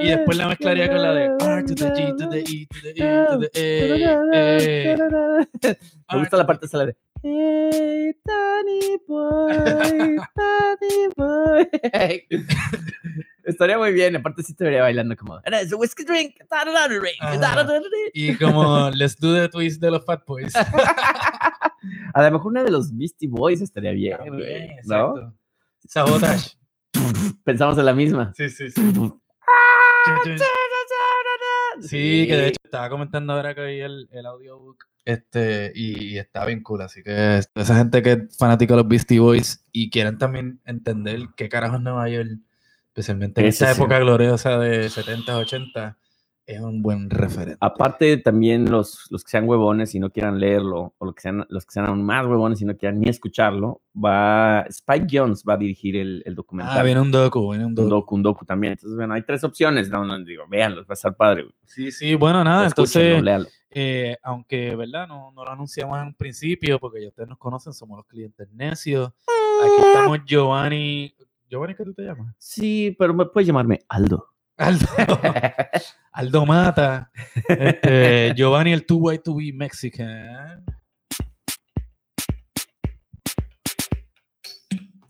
Y 0.00 0.08
después 0.08 0.36
la 0.36 0.48
mezclaría 0.48 0.88
con 0.88 1.00
la 1.02 1.12
de 1.14 1.24
R 1.24 1.62
to 1.64 1.74
the 1.74 1.90
G 1.94 2.16
to 2.18 2.28
the 2.28 2.40
E 2.40 2.66
to 2.66 2.80
the 2.82 2.90
E 2.90 3.26
to 3.26 3.38
the 3.38 4.06
A. 4.06 4.18
eh, 4.34 4.96
Me 6.12 6.18
gusta 6.18 6.36
la 6.36 6.46
parte 6.46 6.66
de 6.66 6.96
Hey, 7.22 8.12
Tony 8.26 8.98
Boy, 9.08 10.18
Tony 10.36 11.08
Boy. 11.16 11.66
Estaría 13.44 13.78
muy 13.78 13.92
bien, 13.92 14.16
aparte 14.16 14.42
sí 14.42 14.54
te 14.54 14.64
vería 14.64 14.82
bailando 14.82 15.16
como 15.16 15.36
"And 15.46 15.54
it's 15.54 15.72
a 15.72 15.76
whiskey 15.76 16.04
drink, 16.04 16.34
da, 16.50 16.64
da, 16.66 16.72
da, 16.72 16.88
da, 16.88 16.98
drink, 16.98 17.16
da, 17.22 17.38
da, 17.38 17.54
da, 17.54 17.64
da, 17.64 17.80
da". 17.80 17.86
Y 18.12 18.36
como 18.36 18.90
Let's 18.90 19.16
Do 19.16 19.34
the 19.34 19.48
Twist 19.48 19.80
de 19.80 19.90
los 19.90 20.04
Fat 20.04 20.22
Boys. 20.26 20.52
A 22.14 22.22
lo 22.22 22.30
mejor 22.30 22.52
una 22.52 22.64
de 22.64 22.70
los 22.70 22.96
Beastie 22.96 23.28
Boys 23.28 23.60
estaría 23.60 23.92
bien, 23.92 24.18
güey, 24.28 24.70
¿no? 24.86 25.34
Sabotage. 25.86 26.56
Pensamos 27.44 27.76
en 27.76 27.84
la 27.84 27.94
misma. 27.94 28.32
Sí, 28.36 28.48
sí, 28.48 28.70
sí. 28.70 28.82
Sí, 31.80 32.26
que 32.26 32.36
de 32.36 32.48
hecho 32.48 32.60
estaba 32.62 32.88
comentando 32.88 33.32
ahora 33.32 33.54
que 33.54 33.64
vi 33.66 33.80
el, 33.80 34.08
el 34.12 34.26
audiobook 34.26 34.84
este, 35.04 35.72
y, 35.74 36.16
está 36.18 36.44
bien 36.46 36.62
cool. 36.62 36.82
Así 36.82 37.02
que 37.02 37.40
esa 37.54 37.76
gente 37.76 38.02
que 38.02 38.12
es 38.12 38.36
fanática 38.38 38.74
de 38.74 38.82
los 38.82 38.88
Beastie 38.88 39.18
Boys 39.18 39.66
y 39.72 39.90
quieren 39.90 40.18
también 40.18 40.60
entender 40.64 41.20
qué 41.36 41.48
carajo 41.48 41.76
es 41.76 41.82
Nueva 41.82 42.08
York, 42.08 42.30
especialmente 42.88 43.40
en 43.40 43.48
esa 43.48 43.72
época 43.72 43.98
gloriosa 43.98 44.58
de 44.58 44.88
70, 44.88 45.36
80, 45.36 45.98
es 46.46 46.60
un 46.60 46.82
buen 46.82 47.08
referente. 47.08 47.56
Aparte, 47.60 48.16
también 48.18 48.70
los, 48.70 49.06
los 49.10 49.24
que 49.24 49.30
sean 49.30 49.48
huevones 49.48 49.94
y 49.94 50.00
no 50.00 50.10
quieran 50.10 50.38
leerlo, 50.38 50.94
o 50.98 51.06
los 51.06 51.14
que 51.14 51.22
sean, 51.22 51.46
los 51.48 51.64
que 51.64 51.72
sean 51.72 51.86
aún 51.86 52.04
más 52.04 52.26
huevones 52.26 52.60
y 52.60 52.64
no 52.64 52.76
quieran 52.76 53.00
ni 53.00 53.08
escucharlo, 53.08 53.80
va 53.96 54.62
Spike 54.68 55.06
Jones 55.10 55.42
va 55.48 55.54
a 55.54 55.56
dirigir 55.56 55.96
el, 55.96 56.22
el 56.26 56.34
documental. 56.34 56.78
Ah, 56.78 56.82
viene 56.82 57.00
un 57.00 57.10
docu, 57.10 57.50
viene 57.50 57.64
un 57.64 57.70
un 57.70 57.74
docu. 57.74 57.88
docu, 57.88 58.14
un 58.16 58.22
docu 58.22 58.44
también. 58.44 58.72
Entonces, 58.74 58.96
bueno, 58.96 59.14
hay 59.14 59.22
tres 59.22 59.42
opciones. 59.44 59.88
No, 59.88 60.04
no, 60.04 60.18
digo, 60.22 60.44
véanlos, 60.48 60.84
va 60.84 60.90
a 60.90 60.94
estar 60.94 61.16
padre. 61.16 61.44
güey. 61.44 61.54
Sí, 61.66 61.90
sí, 61.90 62.14
bueno, 62.14 62.44
nada, 62.44 62.66
entonces, 62.66 63.22
eh, 63.70 64.16
aunque, 64.22 64.76
¿verdad? 64.76 65.08
No, 65.08 65.32
no 65.32 65.44
lo 65.44 65.50
anunciamos 65.50 65.98
en 65.98 66.08
un 66.08 66.14
principio, 66.14 66.78
porque 66.78 67.02
ya 67.02 67.08
ustedes 67.08 67.28
nos 67.28 67.38
conocen, 67.38 67.72
somos 67.72 67.96
los 67.96 68.06
clientes 68.06 68.48
necios. 68.52 69.08
Aquí 69.62 69.86
estamos 69.88 70.18
Giovanni. 70.26 71.14
¿Giovanni 71.48 71.74
qué 71.74 71.84
tú 71.84 71.94
te 71.94 72.02
llamas? 72.02 72.34
Sí, 72.38 72.94
pero 72.98 73.14
me 73.14 73.26
puedes 73.26 73.46
llamarme 73.46 73.80
Aldo. 73.88 74.33
Aldo, 74.56 74.86
Aldo 76.12 76.46
Mata. 76.46 77.10
Este, 77.48 78.32
Giovanni 78.36 78.72
el 78.72 78.86
2Y2B 78.86 79.54
Mexican. 79.54 80.64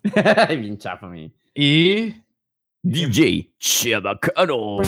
Bien 0.48 0.78
chafa. 0.78 1.08
Y 1.54 2.14
DJ 2.82 3.52
Chabacano. 3.58 4.78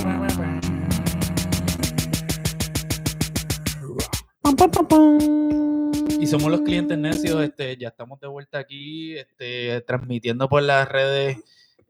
Y 6.18 6.26
somos 6.26 6.50
los 6.50 6.62
clientes 6.62 6.96
necios, 6.96 7.42
este, 7.42 7.76
ya 7.76 7.88
estamos 7.88 8.18
de 8.20 8.26
vuelta 8.26 8.58
aquí, 8.58 9.16
este, 9.16 9.82
transmitiendo 9.82 10.48
por 10.48 10.62
las 10.62 10.88
redes, 10.88 11.38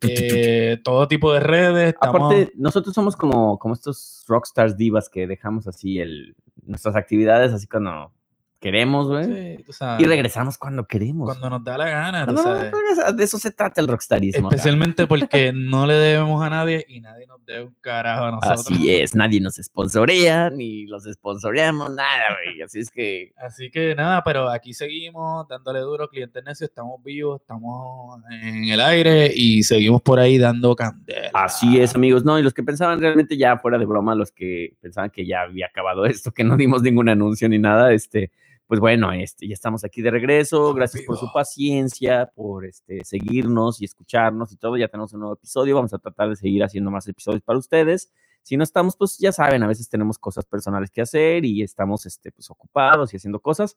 eh, 0.02 0.78
todo 0.82 1.08
tipo 1.08 1.32
de 1.32 1.40
redes. 1.40 1.94
Estamos, 1.94 2.32
Aparte, 2.32 2.52
nosotros 2.56 2.94
somos 2.94 3.16
como, 3.16 3.58
como 3.58 3.74
estos 3.74 4.24
rockstars 4.26 4.76
divas 4.76 5.08
que 5.08 5.26
dejamos 5.26 5.66
así 5.66 5.98
el, 5.98 6.36
nuestras 6.64 6.96
actividades 6.96 7.52
así 7.52 7.66
cuando 7.66 8.12
queremos, 8.60 9.06
güey. 9.08 9.56
sí, 9.56 9.62
tú 9.64 9.72
sabes, 9.72 10.02
Y 10.04 10.08
regresamos 10.08 10.58
cuando 10.58 10.86
queremos. 10.86 11.26
cuando 11.28 11.50
nos 11.50 11.64
da 11.64 11.78
la 11.78 11.88
gana, 11.88 12.26
No, 12.26 12.34
tú 12.34 12.42
sabes. 12.42 12.72
de 13.16 13.24
eso 13.24 13.38
se 13.38 13.50
trata 13.50 13.80
el 13.80 13.88
rockstarismo. 13.88 14.48
acá. 14.48 14.56
Especialmente 14.56 15.06
porque 15.06 15.52
no 15.54 15.86
le 15.86 15.94
debemos 15.94 16.42
a 16.42 16.50
nadie 16.50 16.84
y 16.88 17.00
nadie 17.00 17.26
nos 17.26 17.44
debe 17.44 17.64
un 17.64 17.74
carajo 17.80 18.24
a 18.24 18.30
nosotros. 18.32 18.66
Así 18.66 18.94
es, 18.94 19.14
nadie 19.14 19.40
nos 19.40 19.54
sponsorea, 19.56 20.50
ni 20.50 20.86
los 20.86 21.04
sponsoreamos, 21.04 21.90
nada, 21.94 22.36
güey. 22.44 22.62
Así 22.62 22.80
es 22.80 22.90
que 22.90 23.32
Así 23.36 23.70
que 23.70 23.94
nada, 23.94 24.22
pero 24.24 24.48
aquí 24.50 24.74
seguimos 24.74 25.46
dándole 25.48 25.80
duro, 25.80 26.08
clientes 26.08 26.42
necios, 26.44 26.68
estamos 26.70 27.02
vivos, 27.04 27.40
estamos 27.40 28.20
en 28.30 28.64
el 28.64 28.80
aire 28.80 29.30
y 29.34 29.62
seguimos 29.62 30.02
por 30.02 30.18
ahí 30.18 30.38
dando 30.38 30.74
candela. 30.74 31.30
Así 31.34 31.80
es, 31.80 31.94
amigos. 31.94 32.24
No, 32.24 32.38
y 32.38 32.42
los 32.42 32.54
que 32.54 32.62
pensaban 32.62 33.00
realmente 33.00 33.36
ya 33.36 33.56
fuera 33.58 33.78
de 33.78 33.84
broma, 33.86 34.14
los 34.14 34.32
que 34.32 34.74
pensaban 34.80 35.10
que 35.10 35.26
ya 35.26 35.42
había 35.42 35.66
acabado 35.66 36.04
esto, 36.06 36.32
que 36.32 36.44
no 36.44 36.56
dimos 36.56 36.82
ningún 36.82 37.08
anuncio 37.08 37.48
ni 37.48 37.58
nada, 37.58 37.92
este, 37.92 38.30
pues 38.66 38.80
bueno, 38.80 39.12
este, 39.12 39.46
ya 39.46 39.54
estamos 39.54 39.84
aquí 39.84 40.02
de 40.02 40.10
regreso. 40.10 40.74
Gracias 40.74 41.04
por 41.04 41.16
su 41.18 41.30
paciencia, 41.32 42.30
por 42.34 42.64
este, 42.66 43.04
seguirnos 43.04 43.80
y 43.80 43.84
escucharnos 43.84 44.52
y 44.52 44.56
todo. 44.56 44.76
Ya 44.76 44.88
tenemos 44.88 45.12
un 45.12 45.20
nuevo 45.20 45.34
episodio. 45.34 45.76
Vamos 45.76 45.94
a 45.94 45.98
tratar 45.98 46.28
de 46.30 46.36
seguir 46.36 46.64
haciendo 46.64 46.90
más 46.90 47.06
episodios 47.08 47.42
para 47.42 47.58
ustedes. 47.58 48.12
Si 48.42 48.56
no 48.56 48.62
estamos, 48.64 48.96
pues 48.96 49.18
ya 49.18 49.32
saben, 49.32 49.62
a 49.62 49.66
veces 49.66 49.88
tenemos 49.88 50.18
cosas 50.18 50.44
personales 50.44 50.90
que 50.90 51.00
hacer 51.00 51.44
y 51.44 51.62
estamos 51.62 52.06
este, 52.06 52.30
pues, 52.32 52.50
ocupados 52.50 53.12
y 53.12 53.16
haciendo 53.16 53.40
cosas. 53.40 53.76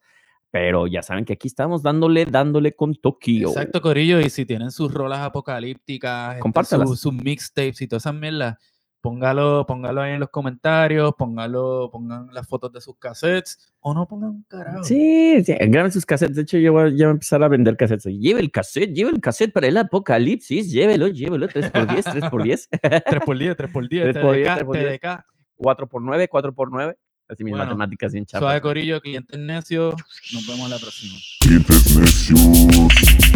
Pero 0.52 0.88
ya 0.88 1.04
saben 1.04 1.26
que 1.26 1.34
aquí 1.34 1.48
estamos 1.48 1.84
dándole, 1.84 2.26
dándole 2.26 2.76
con 2.76 2.96
Tokio. 2.96 3.50
Exacto, 3.50 3.82
Corillo. 3.82 4.20
Y 4.20 4.32
si 4.32 4.46
tienen 4.48 4.72
sus 4.72 4.92
rolas 4.92 5.20
apocalípticas, 5.20 6.32
este, 6.32 6.40
Compártalas. 6.42 6.90
su- 6.90 6.96
sus 6.96 7.14
mixtapes 7.14 7.82
y 7.82 7.88
todas 7.88 8.04
esas 8.04 8.16
mierdas, 8.16 8.58
póngalo, 9.02 9.66
póngalo 9.66 10.02
ahí 10.02 10.14
en 10.14 10.20
los 10.20 10.30
comentarios, 10.30 11.14
póngalo, 11.18 11.90
pongan 11.92 12.28
las 12.34 12.48
fotos 12.48 12.72
de 12.74 12.82
sus 12.82 12.98
cassettes 12.98 13.74
o 13.80 13.94
no 13.94 14.08
pongan 14.08 14.30
un 14.32 14.44
carajo. 14.48 14.84
Sí, 14.84 15.44
sí, 15.44 15.54
graben 15.68 15.92
sus 15.92 16.06
cassettes. 16.06 16.36
De 16.36 16.42
hecho, 16.42 16.58
yo 16.58 16.74
voy, 16.74 16.84
a- 16.84 16.90
ya 16.90 17.06
voy 17.06 17.08
a 17.08 17.12
empezar 17.12 17.44
a 17.44 17.48
vender 17.48 17.78
cassettes. 17.78 18.06
Lleve 18.20 18.42
el 18.42 18.52
cassette, 18.52 18.94
lleve 18.94 19.12
el 19.12 19.22
cassette 19.22 19.54
para 19.54 19.68
el 19.68 19.78
apocalipsis. 19.78 20.72
Llévelo, 20.72 21.08
llévelo. 21.08 21.48
3x10, 21.48 22.04
3x10. 22.04 22.68
3 23.06 23.22
por 23.26 23.38
10, 23.38 23.56
3 23.58 23.72
por 23.72 23.88
10, 23.90 24.04
Tres 24.12 24.18
por 24.24 24.34
diez, 24.36 24.46
TDK, 24.48 24.56
tres 24.56 24.66
por 24.66 24.78
diez. 24.78 25.00
TDK. 25.00 25.26
4x9, 25.58 26.28
4x9. 26.30 26.96
Así 27.28 27.44
mis 27.44 27.52
Bueno, 27.52 27.66
matemáticas 27.66 28.12
bien 28.12 28.26
Suave 28.28 28.46
chapas. 28.46 28.62
Corillo, 28.62 29.00
clientes 29.02 29.40
necios. 29.40 29.94
Nos 30.34 30.48
vemos 30.48 30.68
la 30.70 30.78
próxima. 30.80 31.14
Clientes 31.42 31.96
necios. 31.96 33.29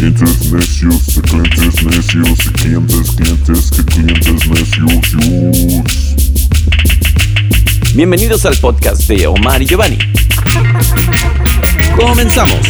Clientes 0.00 0.50
necios, 0.50 1.14
de 1.14 1.20
clientes 1.20 1.84
necios, 1.84 2.38
de 2.38 2.52
clientes, 2.52 3.10
clientes, 3.10 3.70
que 3.70 3.84
clientes 3.84 4.48
necios. 4.48 5.14
Bienvenidos 7.94 8.46
al 8.46 8.56
podcast 8.56 9.02
de 9.08 9.26
Omar 9.26 9.60
y 9.60 9.66
Giovanni. 9.66 9.98
Comenzamos. 11.98 12.60